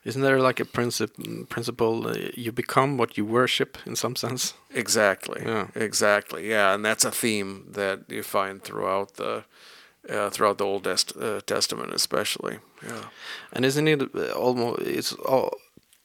[0.04, 2.08] Isn't there like a princip- principle?
[2.08, 4.54] Uh, you become what you worship, in some sense.
[4.74, 5.42] Exactly.
[5.46, 5.68] Yeah.
[5.76, 6.50] Exactly.
[6.50, 9.44] Yeah, and that's a theme that you find throughout the
[10.10, 12.58] uh, throughout the Old Test- uh, Testament, especially.
[12.84, 13.06] Yeah.
[13.54, 14.02] And isn't it
[14.36, 14.82] almost?
[14.82, 15.14] It's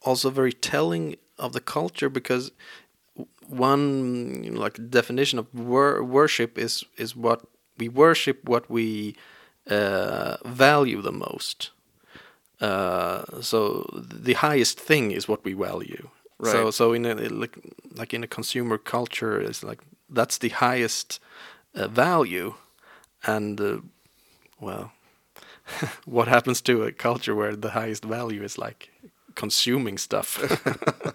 [0.02, 2.50] also very telling of the culture because
[3.48, 7.40] one you know, like definition of wor- worship is is what
[7.78, 9.14] we worship, what we
[9.70, 11.70] uh, value the most.
[12.60, 16.08] Uh, so the highest thing is what we value.
[16.42, 16.74] So Right.
[16.74, 17.58] so in a like,
[17.94, 21.20] like in a consumer culture, it's like that's the highest
[21.74, 22.54] uh, value,
[23.26, 23.78] and uh,
[24.60, 24.92] well,
[26.04, 28.90] what happens to a culture where the highest value is like
[29.34, 30.38] consuming stuff?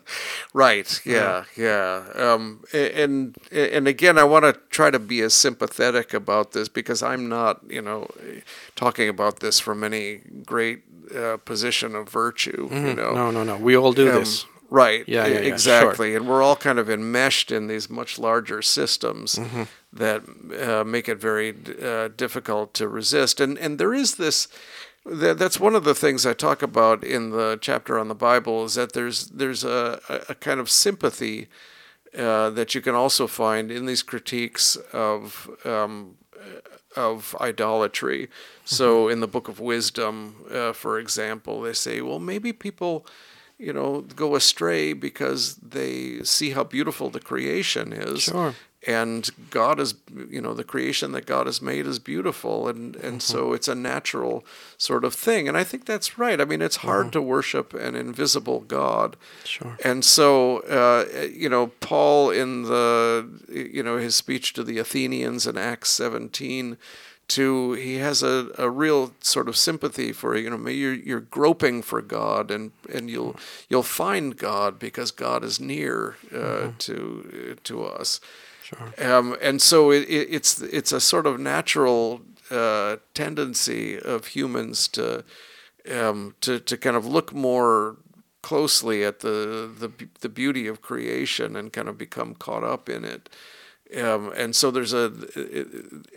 [0.54, 1.02] Right.
[1.06, 1.46] Yeah.
[1.56, 2.04] Yeah.
[2.16, 7.02] Um, and and again, I want to try to be as sympathetic about this because
[7.02, 8.08] I'm not, you know,
[8.76, 10.82] talking about this from any great
[11.16, 12.68] uh, position of virtue.
[12.72, 13.14] You know.
[13.14, 13.58] no, no, no.
[13.58, 14.46] We all do Um, this.
[14.70, 15.04] Right.
[15.08, 16.16] Yeah, yeah, yeah, exactly.
[16.16, 19.64] And we're all kind of enmeshed in these much larger systems Mm-hmm.
[19.92, 20.22] that
[20.70, 23.42] uh, make it very uh, difficult to resist.
[23.42, 24.48] And and there is this.
[25.06, 28.64] That, that's one of the things I talk about in the chapter on the Bible
[28.66, 31.48] is that there's there's a, a, a kind of sympathy
[32.18, 36.16] uh, that you can also find in these critiques of um,
[36.96, 38.30] of idolatry.
[38.66, 43.06] So in the Book of Wisdom, uh, for example, they say, well, maybe people,
[43.58, 48.24] you know, go astray because they see how beautiful the creation is.
[48.24, 48.56] Sure.
[48.88, 49.94] And God is,
[50.30, 53.76] you know, the creation that God has made is beautiful, and and so it's a
[53.76, 54.44] natural
[54.76, 55.48] sort of thing.
[55.48, 56.42] And I think that's right.
[56.42, 59.18] I mean, it's hard to worship an invisible God.
[59.44, 59.78] Sure.
[59.86, 65.46] And so, uh, you know, Paul in the, you know, his speech to the Athenians
[65.46, 66.78] in Acts 17,
[67.32, 71.82] to he has a, a real sort of sympathy for you know you're you're groping
[71.82, 73.38] for God and and you'll
[73.70, 78.20] you'll find God because God is near uh, to to us.
[78.78, 79.14] Sure.
[79.14, 84.88] Um, and so it, it, it's it's a sort of natural uh, tendency of humans
[84.90, 85.24] to
[85.92, 87.98] um, to to kind of look more
[88.42, 93.04] closely at the the the beauty of creation and kind of become caught up in
[93.06, 93.30] it.
[93.98, 95.12] Um, and so there's a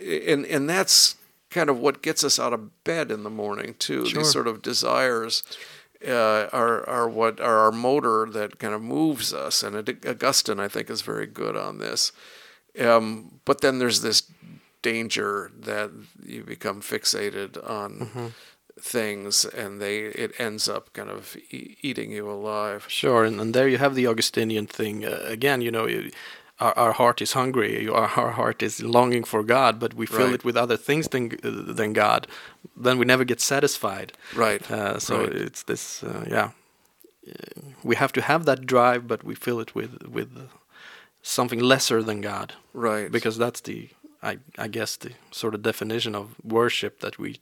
[0.01, 1.15] and and that's
[1.49, 4.05] kind of what gets us out of bed in the morning too.
[4.05, 4.21] Sure.
[4.21, 5.43] These sort of desires
[6.07, 9.63] uh, are are what are our motor that kind of moves us.
[9.63, 12.11] And Augustine, I think, is very good on this.
[12.79, 14.23] Um, but then there's this
[14.81, 15.89] danger that
[16.25, 18.33] you become fixated on
[18.79, 22.85] things, and they it ends up kind of e- eating you alive.
[22.87, 25.61] Sure, and, and there you have the Augustinian thing uh, again.
[25.61, 25.87] You know,
[26.59, 27.87] our, our heart is hungry.
[27.87, 30.35] Our, our heart is longing for God, but we fill Right.
[30.35, 32.27] it with other things than uh, than God.
[32.83, 34.11] Then we never get satisfied.
[34.35, 34.69] Right.
[34.71, 35.33] Uh, so Right.
[35.47, 36.49] it's this, uh, yeah.
[37.27, 40.29] Uh, We have to have that drive, but we fill it with with
[41.27, 43.11] something lesser than God, Right.
[43.11, 43.89] because that's the,
[44.23, 47.35] I I guess the sort of definition of worship that we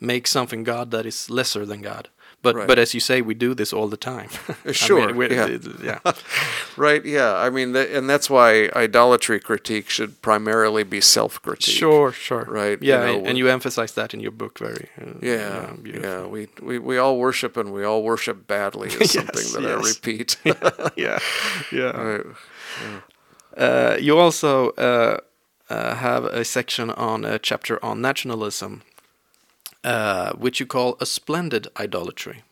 [0.00, 2.08] make something God that is lesser than God.
[2.42, 2.68] But Right.
[2.68, 4.28] but as you say, we do this all the time.
[4.72, 5.58] Sure, we're- yeah.
[5.82, 6.00] yeah.
[6.76, 7.04] Right.
[7.06, 7.46] Yeah.
[7.46, 11.78] I mean, th- and that's why idolatry critique should primarily be self-critique.
[11.78, 12.44] Sure, sure.
[12.48, 14.88] Right, you Yeah, know, and- you emphasize that in your book very.
[15.00, 16.10] Uh, Yeah, beautiful.
[16.10, 16.26] yeah.
[16.32, 19.74] We, we we all worship and we all worship badly is something Yes, that I
[19.92, 20.36] repeat.
[20.96, 21.18] yeah,
[21.72, 21.92] yeah.
[22.08, 22.26] Right.
[22.26, 23.00] Uh,
[24.00, 25.18] you also uh,
[25.68, 28.82] uh, have a section on a chapter on nationalism,
[29.84, 32.42] uh, which you call a splendid idolatry.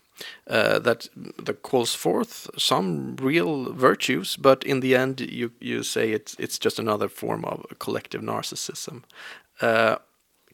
[0.46, 1.08] Uh, that
[1.44, 6.56] that calls forth some real virtues, but in the end, you you say it's it's
[6.56, 9.02] just another form of collective narcissism.
[9.60, 9.96] Uh,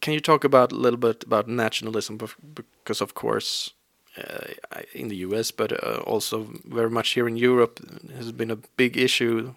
[0.01, 2.17] can you talk about a little bit about nationalism?
[2.55, 3.73] Because of course,
[4.17, 7.79] uh, in the U.S., but uh, also very much here in Europe,
[8.17, 9.53] has been a big issue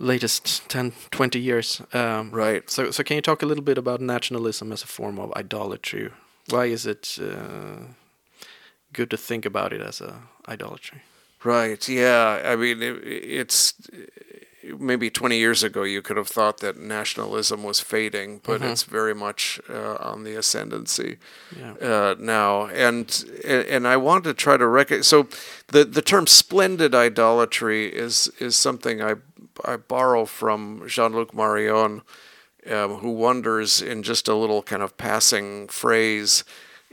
[0.00, 1.82] latest 10, 20 years.
[1.92, 2.68] Um, Right.
[2.70, 6.10] So, so can you talk a little bit about nationalism as a form of idolatry?
[6.48, 7.84] Why is it uh,
[8.92, 10.14] good to think about it as a
[10.48, 11.02] idolatry?
[11.44, 11.88] Right.
[11.88, 12.42] Yeah.
[12.52, 13.74] I mean, it, it's
[14.78, 19.14] maybe 20 years ago you could have thought that nationalism was fading, but it's very
[19.14, 21.16] much uh, on the ascendancy
[21.58, 21.72] Yeah.
[21.80, 22.66] uh, now.
[22.66, 25.06] And and I want to try to recognize.
[25.06, 25.28] So
[25.68, 29.14] the the term splendid idolatry is is something I
[29.64, 32.02] I borrow from Jean Luc Marion,
[32.70, 36.44] um, who wonders in just a little kind of passing phrase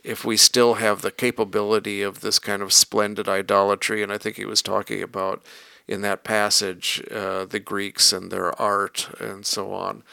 [0.04, 4.02] if we still have the capability of this kind of splendid idolatry.
[4.04, 5.44] And I think he was talking about
[5.88, 10.04] in that passage uh, the Greeks and their art and so on.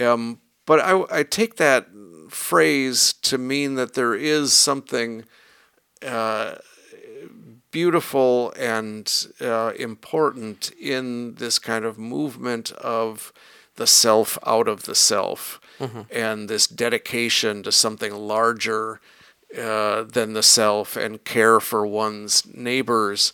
[0.00, 1.88] Um, but I, I take that
[2.28, 5.24] phrase to mean that there is something
[6.06, 6.56] uh,
[7.70, 13.32] beautiful and uh, important in this kind of movement of
[13.76, 15.60] the self out of the self
[16.10, 19.00] and this dedication to something larger
[19.58, 23.32] uh, than the self and care for one's neighbors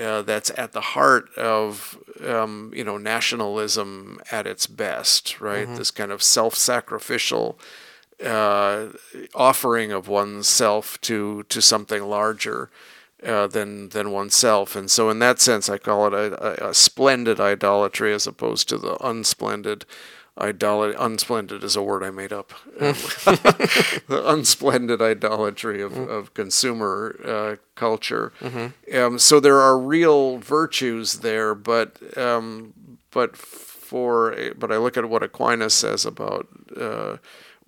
[0.00, 5.66] uh, that's at the heart of um, you know nationalism at its best, right?
[5.76, 7.58] This kind of self-sacrificial
[8.24, 8.88] uh,
[9.34, 12.70] offering of oneself to to something larger
[13.24, 16.74] uh, than than oneself, and so in that sense, I call it a, a, a
[16.74, 19.84] splendid idolatry as opposed to the unsplendid.
[20.38, 22.52] Idolatry, unsplendid is a word I made up.
[22.78, 28.32] the unsplendid idolatry of, of consumer uh, culture.
[28.94, 32.74] Um, so there are real virtues there, but um,
[33.10, 37.16] but for but I look at what Aquinas says about uh,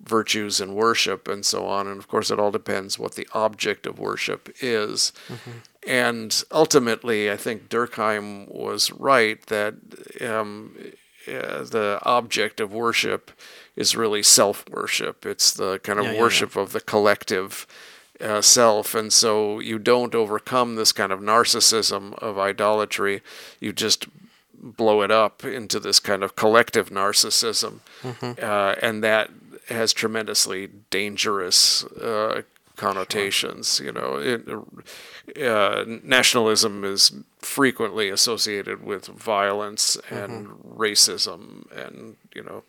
[0.03, 3.87] virtues and worship and so on, and of course it all depends what the object
[3.87, 5.11] of worship is.
[5.87, 9.73] And ultimately, I think Durkheim was right that
[10.21, 10.75] um,
[11.29, 13.31] uh, the object of worship
[13.75, 15.25] is really self worship.
[15.25, 16.23] It's the kind of Yeah, yeah, yeah.
[16.23, 17.65] worship of the collective
[18.21, 18.93] uh, self.
[18.95, 23.21] And so you don't overcome this kind of narcissism of idolatry.
[23.59, 24.07] You just
[24.61, 27.79] blow it up into this kind of collective narcissism.
[28.21, 29.29] Uh, and that
[29.69, 32.41] has tremendously dangerous uh,
[32.75, 33.79] connotations.
[33.83, 34.41] You know, it,
[35.37, 42.63] uh, nationalism is frequently associated with violence and racism and, you know,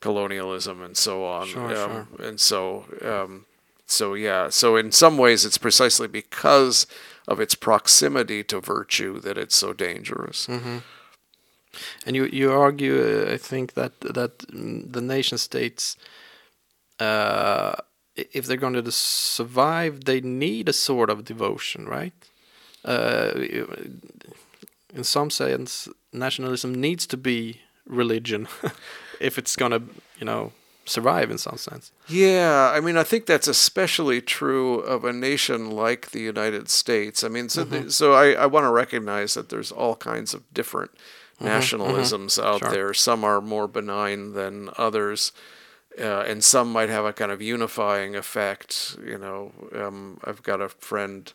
[0.00, 1.46] colonialism and so on.
[1.46, 3.46] Sure, um, And so, um,
[3.86, 4.50] so yeah.
[4.50, 6.86] So in some ways, it's precisely because
[7.28, 10.48] of its proximity to virtue that it's so dangerous.
[12.06, 14.38] And you you argue, uh, I think that that
[14.92, 15.96] the nation states,
[16.98, 17.74] uh,
[18.16, 22.12] if they're going to survive, they need a sort of devotion, right?
[22.84, 23.32] Uh,
[24.94, 28.48] in some sense, nationalism needs to be religion
[29.20, 29.82] if it's going to,
[30.18, 30.52] you know,
[30.84, 31.92] survive in some sense.
[32.08, 37.22] Yeah, I mean, I think that's especially true of a nation like the United States.
[37.22, 37.90] I mean, so, th- mm-hmm.
[37.90, 41.56] so I, I want to recognize that there's all kinds of different mm-hmm, mm-hmm.
[41.56, 42.70] nationalisms out Sure.
[42.70, 42.94] there.
[42.94, 45.32] Some are more benign than others,
[45.98, 48.96] uh, and some might have a kind of unifying effect.
[49.04, 51.32] You know, um, I've got a friend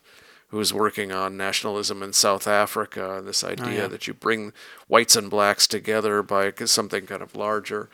[0.48, 3.86] who's working on nationalism in South Africa, and this idea yeah.
[3.86, 4.52] that you bring
[4.86, 7.90] whites and blacks together by something kind of larger.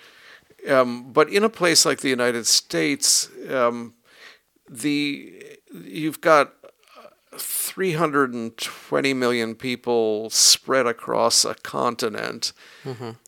[0.68, 3.94] Um, but in a place like the United States, um,
[4.68, 6.54] the you've got
[7.36, 12.52] 320 million people spread across a continent,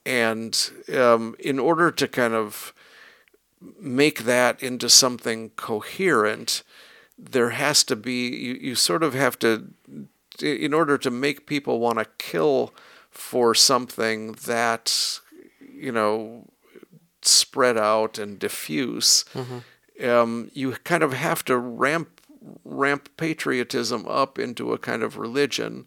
[0.06, 2.72] and um, in order to kind of
[3.80, 6.62] make that into something coherent,
[7.18, 9.68] there has to be you, you sort of have to
[10.42, 12.74] in order to make people want to kill
[13.10, 15.20] for something that
[15.60, 16.44] you know
[17.22, 19.24] spread out and diffuse
[20.04, 22.20] um, you kind of have to ramp
[22.64, 25.86] ramp patriotism up into a kind of religion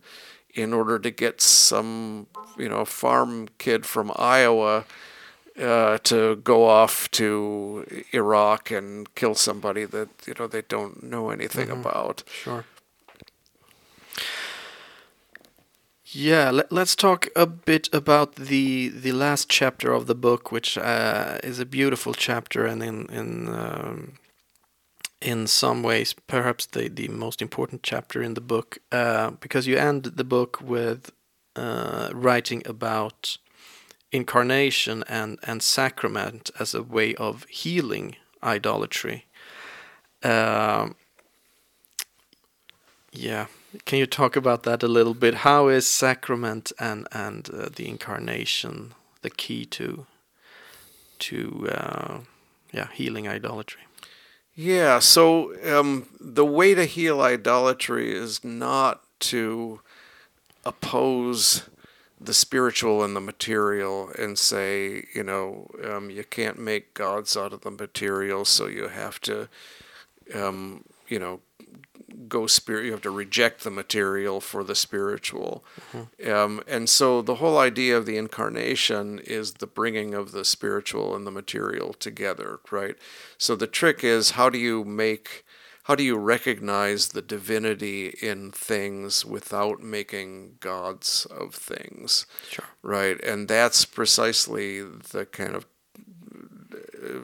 [0.56, 2.26] in order to get some
[2.58, 4.86] you know farm kid from Iowa
[5.60, 11.30] uh, to go off to Iraq and kill somebody that you know they don't know
[11.30, 12.24] anything about.
[12.28, 12.66] Sure.
[16.12, 20.78] Yeah, let, let's talk a bit about the the last chapter of the book, which
[20.78, 24.14] uh, is a beautiful chapter, and in in um,
[25.22, 29.78] in some ways perhaps the the most important chapter in the book, uh, because you
[29.78, 31.12] end the book with
[31.56, 33.38] uh, writing about
[34.12, 39.26] incarnation and and sacrament as a way of healing idolatry.
[40.24, 40.96] Um,
[43.12, 43.48] Yeah.
[43.86, 45.34] Can you talk about that a little bit?
[45.36, 50.06] How is sacrament and and uh, the incarnation the key to
[51.20, 52.18] to uh,
[52.74, 53.82] yeah healing idolatry?
[54.56, 59.80] Yeah, so um, the way to heal idolatry is not to
[60.66, 61.70] oppose
[62.20, 67.54] the spiritual and the material and say, you know, um, you can't make gods out
[67.54, 69.48] of the material, so you have to,
[70.36, 71.40] um, you know,
[72.28, 72.86] go spirit.
[72.86, 75.64] You have to reject the material for the spiritual,
[76.28, 81.16] um, and so the whole idea of the incarnation is the bringing of the spiritual
[81.16, 82.96] and the material together, right?
[83.38, 85.46] So the trick is how do you make
[85.90, 92.28] how do you recognize the divinity in things without making gods of things?
[92.48, 92.66] Sure.
[92.84, 93.20] Right.
[93.24, 95.66] And that's precisely the kind of
[97.04, 97.22] uh,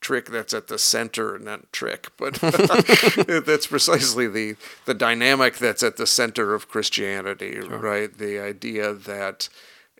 [0.00, 2.34] trick that's at the center, not trick, but
[3.46, 8.18] that's precisely the, the dynamic that's at the center of Christianity, right?
[8.18, 9.48] The idea that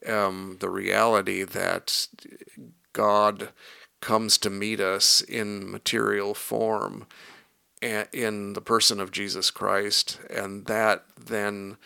[0.05, 2.09] um, the reality that
[2.93, 3.51] God
[4.01, 7.07] comes to meet us in material form
[7.83, 11.77] in the person of Jesus Christ, and that then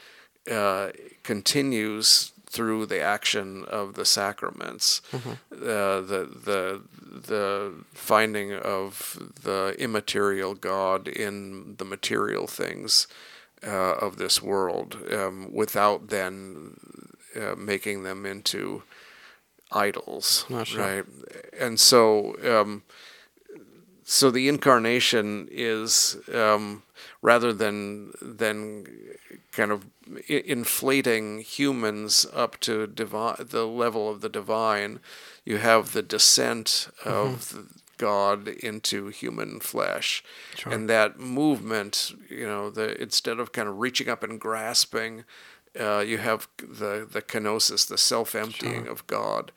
[0.51, 0.91] uh,
[1.23, 5.19] continues through the action of the sacraments, uh,
[5.53, 6.83] the the
[7.29, 13.07] the finding of the immaterial God in the material things
[13.65, 16.77] uh, of this world, um, without then
[17.37, 18.83] uh, making them into
[19.71, 20.81] idols, sure.
[20.81, 21.05] right?
[21.59, 22.37] And so.
[22.45, 22.83] Um,
[24.11, 26.83] so the incarnation is um,
[27.23, 28.85] rather than than
[29.53, 29.87] kind of
[30.29, 34.99] inflating humans up to the level of the divine,
[35.45, 37.67] you have the descent of the
[37.99, 40.25] God into human flesh,
[40.57, 40.73] Sure.
[40.73, 45.25] and that movement, you know, the instead of kind of reaching up and grasping,
[45.79, 49.53] uh, you have the the kenosis, the self emptying of God.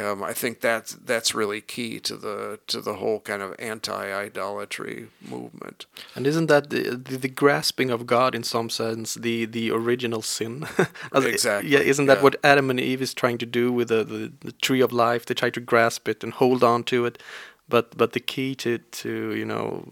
[0.00, 5.08] Um, I think that's that's really key to the to the whole kind of anti-idolatry
[5.20, 5.86] movement.
[6.14, 10.22] And isn't that the, the, the grasping of God in some sense the the original
[10.22, 10.66] sin?
[11.14, 12.22] Exactly, Yeah, isn't that yeah.
[12.22, 15.26] what Adam and Eve is trying to do with the, the, the tree of life?
[15.26, 17.18] They try to grasp it and hold on to it.
[17.68, 19.84] But but the key to to you know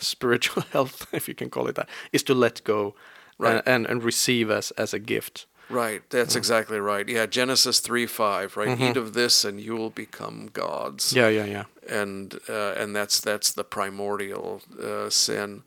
[0.00, 2.94] spiritual health, if you can call it that, is to let go
[3.38, 3.56] Right.
[3.56, 5.46] and, and and receive as as a gift.
[5.68, 7.08] Right, that's exactly right.
[7.08, 8.56] Yeah, Genesis three five.
[8.56, 11.12] Right, eat of this and you will become gods.
[11.12, 11.64] Yeah, yeah, yeah.
[11.88, 15.62] and uh, and that's that's the primordial uh, sin.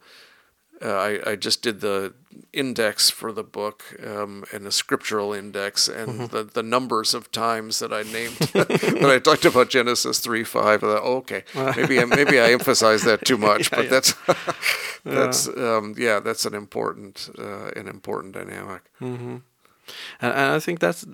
[0.82, 2.14] Uh, I I just did the
[2.54, 7.80] index for the book um, and a scriptural index and the, the numbers of times
[7.80, 10.84] that I named that I talked about Genesis three five.
[10.84, 13.90] I thought, okay, maybe I, maybe I emphasized that too much, but yeah.
[13.90, 14.14] that's
[15.04, 18.84] that's um, yeah, that's an important uh, an important dynamic.
[20.22, 21.06] And, and I think that's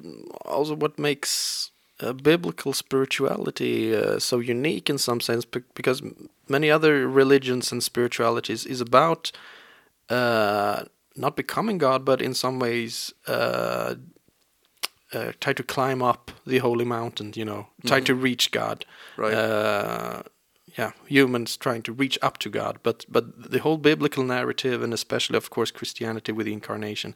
[0.46, 6.02] also what makes uh, biblical spirituality uh, so unique in some sense, because
[6.48, 9.32] many other religions and spiritualities is about
[10.10, 10.84] uh,
[11.16, 13.96] not becoming God, but in some ways uh,
[15.14, 17.32] uh, try to climb up the holy mountain.
[17.36, 18.86] You know, try to reach God.
[19.18, 19.34] Right.
[19.34, 20.24] Uh,
[20.78, 24.94] yeah, humans trying to reach up to God, but but the whole biblical narrative, and
[24.94, 27.16] especially of course Christianity with the incarnation,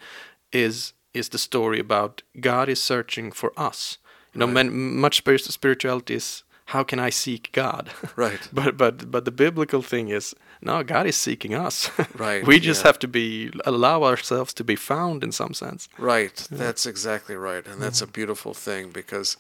[0.53, 3.97] is is the story about God is searching for us.
[4.33, 4.53] You know, Right.
[4.65, 7.89] man, much spirit- spirituality is how can I seek God?
[8.15, 8.47] Right.
[8.53, 11.89] but but but the biblical thing is no, God is seeking us.
[12.19, 12.87] Right, we just yeah.
[12.89, 15.89] have to be allow ourselves to be found in some sense.
[15.97, 16.47] Right.
[16.51, 19.37] That's exactly right, and that's a beautiful thing because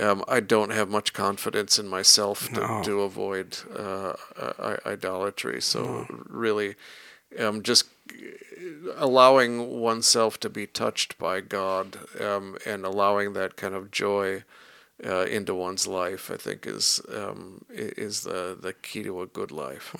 [0.00, 2.82] um, I don't have much confidence in myself to, No.
[2.82, 4.12] to avoid uh,
[4.86, 5.60] idolatry.
[5.62, 6.74] So really,
[7.38, 7.84] um, just
[8.96, 14.44] allowing oneself to be touched by God um, and allowing that kind of joy.
[15.06, 19.52] Uh, into one's life, I think, is um, is the, the key to a good
[19.52, 19.94] life.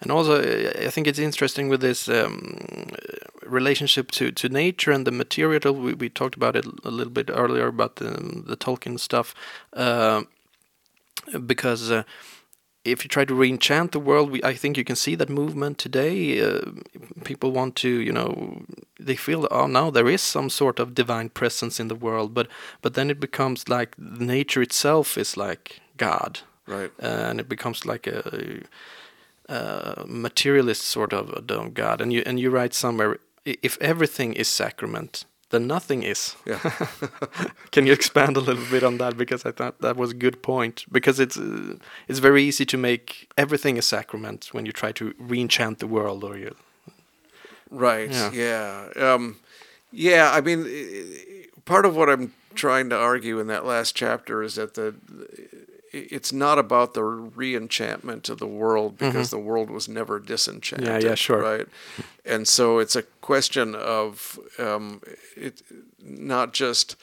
[0.00, 2.88] And also, I think it's interesting with this um,
[3.46, 5.72] relationship to, to nature and the material.
[5.72, 9.34] We, we talked about it a little bit earlier about the, the Tolkien stuff,
[9.74, 10.22] uh,
[11.46, 12.02] because uh,
[12.84, 15.78] if you try to re-enchant the world, we, I think you can see that movement
[15.78, 16.40] today.
[16.40, 16.60] Uh,
[17.24, 18.62] people want to, you know,
[18.98, 22.48] they feel, oh, now there is some sort of divine presence in the world, but
[22.82, 26.92] but then it becomes like nature itself is like God Right.
[26.98, 28.62] and it becomes like a,
[29.48, 32.00] a materialist sort of a god.
[32.00, 36.36] And you and you write somewhere, if everything is sacrament, then nothing is.
[36.46, 36.58] Yeah.
[37.72, 39.16] Can you expand a little bit on that?
[39.16, 40.84] Because I thought that was a good point.
[40.90, 41.76] Because it's uh,
[42.08, 46.24] it's very easy to make everything a sacrament when you try to re-enchant the world,
[46.24, 46.54] or you.
[47.70, 48.10] Right.
[48.10, 48.32] Yeah.
[48.32, 49.14] Yeah.
[49.14, 49.36] Um,
[49.92, 50.30] yeah.
[50.32, 50.66] I mean,
[51.64, 54.94] part of what I'm trying to argue in that last chapter is that the
[55.92, 60.88] it's not about the re-enchantment of the world because the world was never disenchanted.
[60.88, 61.06] Mm-hmm.
[61.06, 61.42] yeah, sure.
[61.42, 61.66] Right.
[62.24, 65.02] And so it's a question of um,
[65.36, 65.62] it
[66.00, 66.96] not just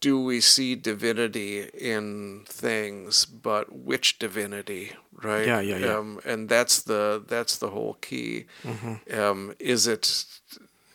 [0.00, 5.46] do we see divinity in things, but which divinity, right?
[5.46, 5.96] Yeah, yeah, yeah.
[5.96, 8.44] Um, and that's the that's the whole key.
[8.62, 9.18] Mm-hmm.
[9.18, 10.24] Um, is it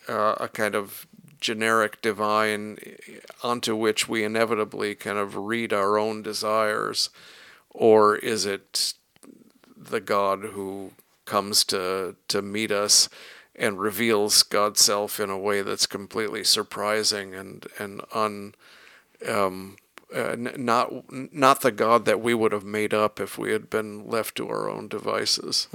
[0.08, 1.08] uh, a kind of
[1.42, 2.78] generic divine
[3.44, 7.10] onto which we inevitably kind of read our own desires,
[7.70, 8.94] or is it
[9.76, 10.92] the God who
[11.26, 13.10] comes to to meet us
[13.56, 18.56] and reveals God's self in a way that's completely surprising and and un
[19.28, 19.76] um,
[20.14, 24.08] uh, not not the God that we would have made up if we had been
[24.08, 25.68] left to our own devices.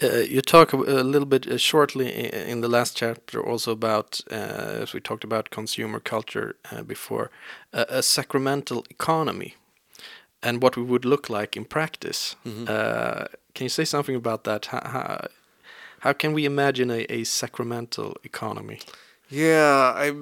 [0.00, 2.06] Uh, you talk a a little bit uh, shortly
[2.50, 7.30] in the last chapter also about, uh, as we talked about consumer culture uh, before,
[7.72, 9.54] uh, a sacramental economy
[10.42, 12.36] and what we would look like in practice.
[12.68, 13.24] Uh,
[13.54, 14.66] can you say something about that?
[14.66, 15.26] How, how,
[16.00, 18.78] how can we imagine a, a sacramental economy?
[19.30, 20.12] Yeah, I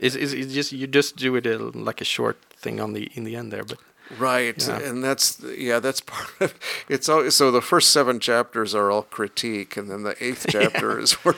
[0.00, 3.24] Is is just you just do it uh, like a short thing on the in
[3.24, 3.78] the end there, but
[4.18, 4.78] Right, Yeah.
[4.80, 6.54] and that's yeah, that's part of
[6.88, 7.08] it's.
[7.08, 11.12] All, so the first seven chapters are all critique, and then the eighth chapter is
[11.24, 11.34] where,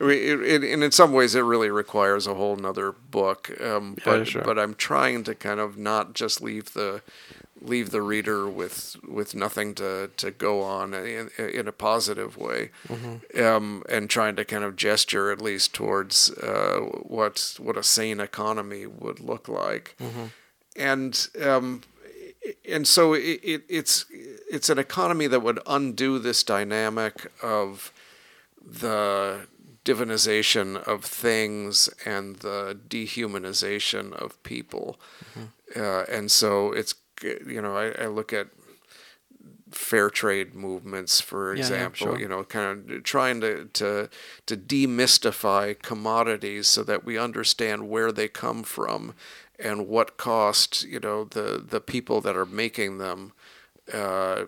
[0.00, 3.50] I mean, it, and in some ways, it really requires a whole nother book.
[3.60, 4.42] Um, Yeah, but sure.
[4.42, 7.02] but I'm trying to kind of not just leave the
[7.64, 12.70] leave the reader with with nothing to, to go on in, in a positive way,
[13.40, 18.20] um, and trying to kind of gesture at least towards uh, what what a sane
[18.20, 19.96] economy would look like,
[20.76, 21.82] and um,
[22.68, 24.06] and so it, it, it's
[24.50, 27.92] it's an economy that would undo this dynamic of
[28.64, 29.46] the
[29.84, 34.98] divinization of things and the dehumanization of people,
[35.76, 38.48] uh, and so it's you know I, I look at
[39.70, 42.18] fair trade movements, for Yeah, yeah, example, sure.
[42.18, 44.08] you know, kind of trying to, to
[44.46, 49.14] to demystify commodities so that we understand where they come from
[49.62, 53.32] and what cost, you know, the the people that are making them.
[53.92, 54.44] Uh,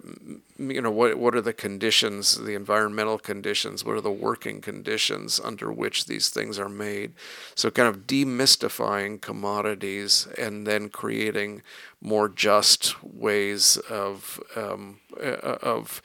[0.58, 5.40] you know what what are the conditions the environmental conditions what are the working conditions
[5.42, 7.12] under which these things are made
[7.56, 11.62] so kind of demystifying commodities and then creating
[12.00, 16.00] more just ways of um, uh, of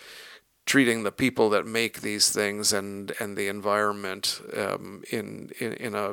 [0.69, 5.95] treating the people that make these things and and the environment um, in, in in
[5.95, 6.07] a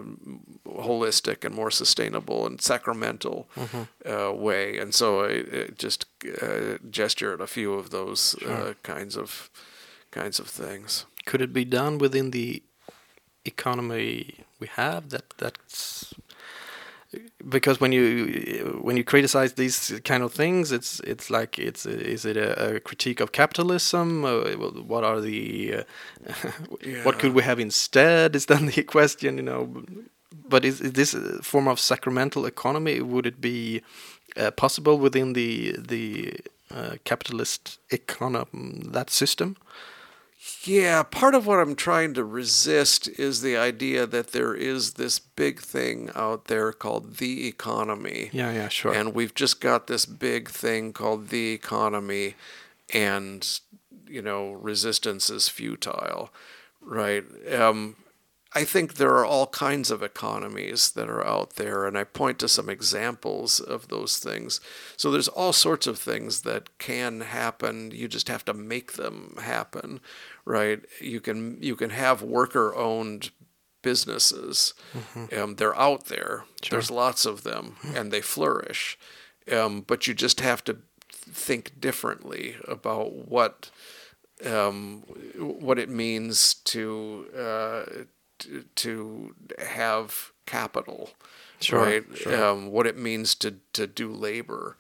[0.65, 3.39] holistic and more sustainable and sacramental
[4.05, 4.79] uh, way.
[4.83, 6.07] And so I, I just
[6.43, 9.51] uh, gesture at a few of those uh, kinds of
[10.11, 11.07] kinds of things.
[11.27, 12.63] could it be done within the
[13.45, 14.11] economy
[14.61, 16.15] we have that that's
[17.49, 22.25] because when you when you criticize these kind of things it's it's like it's is
[22.25, 24.25] it a, a critique of capitalism?
[24.25, 24.53] Uh,
[24.93, 25.83] what are the uh,
[27.03, 29.85] what could we have instead is then the question you know.
[30.49, 33.01] But is, is this a form of sacramental economy?
[33.01, 33.83] Would it be
[34.37, 36.35] uh, possible within the the
[36.71, 39.57] uh, capitalist economy that system
[40.65, 45.19] Yeah, part of what I'm trying to resist is the idea that there is this
[45.19, 48.31] big thing out there called the economy.
[48.33, 52.35] yeah yeah sure And we've just got this big thing called the economy,
[52.93, 53.61] and,
[54.09, 56.31] you know, resistance is futile,
[56.81, 57.25] right?
[57.53, 57.97] Um,
[58.55, 62.39] I think there are all kinds of economies that are out there, and I point
[62.39, 64.61] to some examples of those things.
[64.97, 67.91] So there's all sorts of things that can happen.
[67.91, 70.01] You just have to make them happen,
[70.47, 70.81] right?
[71.01, 73.31] You can you can have worker-owned
[73.83, 74.73] businesses.
[75.37, 76.45] Um, they're out there.
[76.71, 78.99] There's lots of them, and they flourish.
[79.53, 80.79] Um, but you just have to
[81.11, 83.71] think differently about what
[84.45, 85.03] um,
[85.39, 87.85] what it means to uh,
[88.39, 91.11] to, to have capital,
[91.61, 92.05] Sure, right?
[92.15, 92.45] sure.
[92.45, 94.77] Um, what it means to to do labor,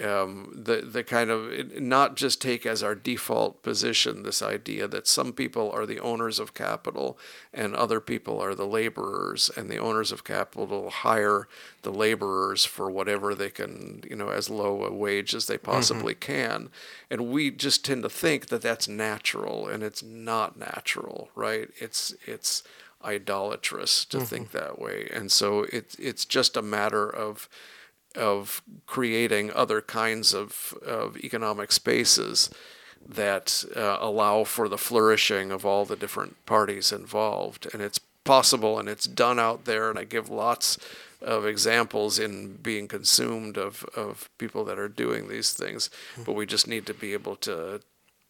[0.00, 5.06] um, the the kind of not just take as our default position this idea that
[5.06, 7.18] some people are the owners of capital
[7.52, 11.48] and other people are the laborers, and the owners of capital hire
[11.82, 16.14] the laborers for whatever they can, you know, as low a wage as they possibly
[16.14, 16.70] can,
[17.10, 21.68] and we just tend to think that that's natural, and it's not natural, right?
[21.78, 22.62] It's it's
[23.04, 27.48] idolatrous to think that way, and so it it's just a matter of
[28.18, 32.50] of creating other kinds of, of economic spaces
[33.08, 37.66] that uh, allow for the flourishing of all the different parties involved.
[37.72, 39.88] And it's possible and it's done out there.
[39.88, 40.78] And I give lots
[41.22, 45.90] of examples in being consumed of, of people that are doing these things.
[46.24, 47.80] But we just need to be able to,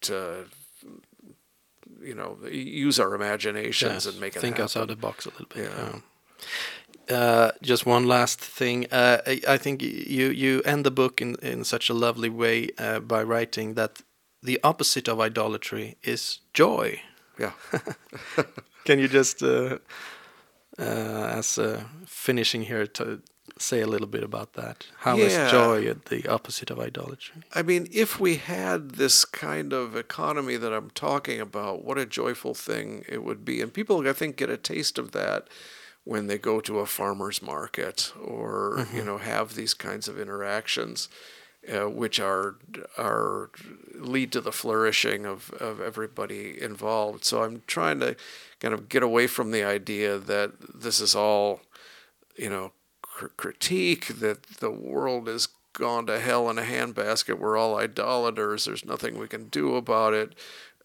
[0.03, 0.45] to
[2.01, 4.65] you know, use our imaginations Yes, and make it think happen.
[4.65, 5.65] outside the box a little bit.
[5.65, 5.91] Yeah.
[5.93, 5.99] yeah.
[7.11, 8.87] Uh, just one last thing.
[8.93, 12.69] Uh, I, I think you you end the book in in such a lovely way
[12.79, 14.03] uh, by writing that
[14.43, 17.01] the opposite of idolatry is joy.
[17.39, 17.53] Yeah.
[18.85, 19.79] Can you just, uh,
[20.79, 20.83] uh,
[21.39, 21.59] as
[22.07, 23.21] finishing here, to
[23.59, 24.87] say a little bit about that?
[24.99, 25.51] How is Yeah.
[25.51, 27.43] joy the opposite of idolatry?
[27.55, 32.07] I mean, if we had this kind of economy that I'm talking about, what a
[32.07, 33.61] joyful thing it would be.
[33.61, 35.49] And people, I think, get a taste of that
[36.09, 41.09] when they go to a farmer's market or, you know, have these kinds of interactions.
[41.69, 42.55] Uh, which are
[42.97, 43.51] are
[43.95, 47.25] lead to the flourishing of, of everybody involved.
[47.25, 48.17] So I'm trying to
[48.61, 50.53] kind of get away from the idea that
[50.83, 51.61] this is all,
[52.37, 57.39] you know, cr- critique that the world has gone to hell in a handbasket.
[57.39, 58.65] We're all idolaters.
[58.65, 60.35] There's nothing we can do about it.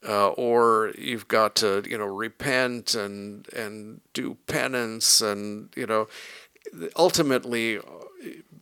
[0.07, 6.07] Uh, or you've got to, you know, repent and and do penance, and you know,
[6.97, 7.79] ultimately,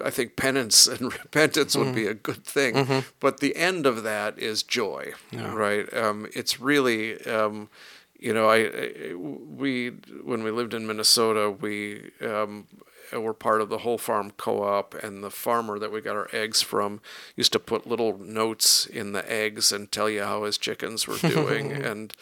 [0.03, 2.75] I think penance and repentance would be a good thing.
[3.19, 5.91] But the end of that is joy, right?
[5.93, 7.23] Um, it's really.
[7.25, 7.69] Um,
[8.19, 9.89] you know, I, I we
[10.23, 12.67] when we lived in Minnesota, we um,
[13.17, 16.61] were part of the whole farm co-op, and the farmer that we got our eggs
[16.61, 17.01] from
[17.35, 21.17] used to put little notes in the eggs and tell you how his chickens were
[21.17, 22.13] doing, and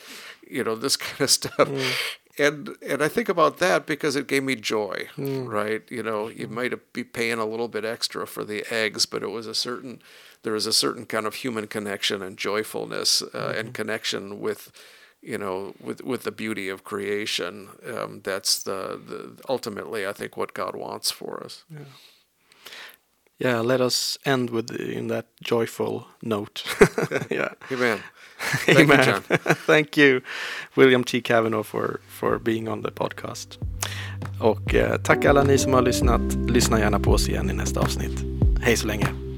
[0.47, 1.67] you know this kind of stuff.
[1.67, 2.15] Mm.
[2.37, 5.47] And and I think about that because it gave me joy, mm.
[5.47, 5.83] right?
[5.89, 6.51] You know, you mm.
[6.51, 10.01] might be paying a little bit extra for the eggs, but it was a certain
[10.43, 13.71] there was a certain kind of human connection and joyfulness uh, and mm-hmm.
[13.73, 14.71] connection with
[15.21, 17.69] you know, with with the beauty of creation.
[17.85, 21.63] Um, that's the, the ultimately, I think, what God wants for us.
[21.69, 21.85] Yeah,
[23.37, 23.61] Yeah.
[23.61, 26.63] let us end with the, in that joyful note.
[27.29, 27.53] yeah.
[27.71, 27.99] Amen.
[28.65, 29.05] Thank you, Amen.
[29.05, 29.21] John.
[29.67, 30.21] Thank you,
[30.75, 31.21] William T.
[31.21, 33.59] Cavanaugh, for, for being on the podcast.
[34.39, 36.21] Och eh, tack alla ni som har lyssnat.
[36.49, 38.19] Lyssna gärna på oss igen i nästa avsnitt.
[38.61, 39.28] Hej så länge.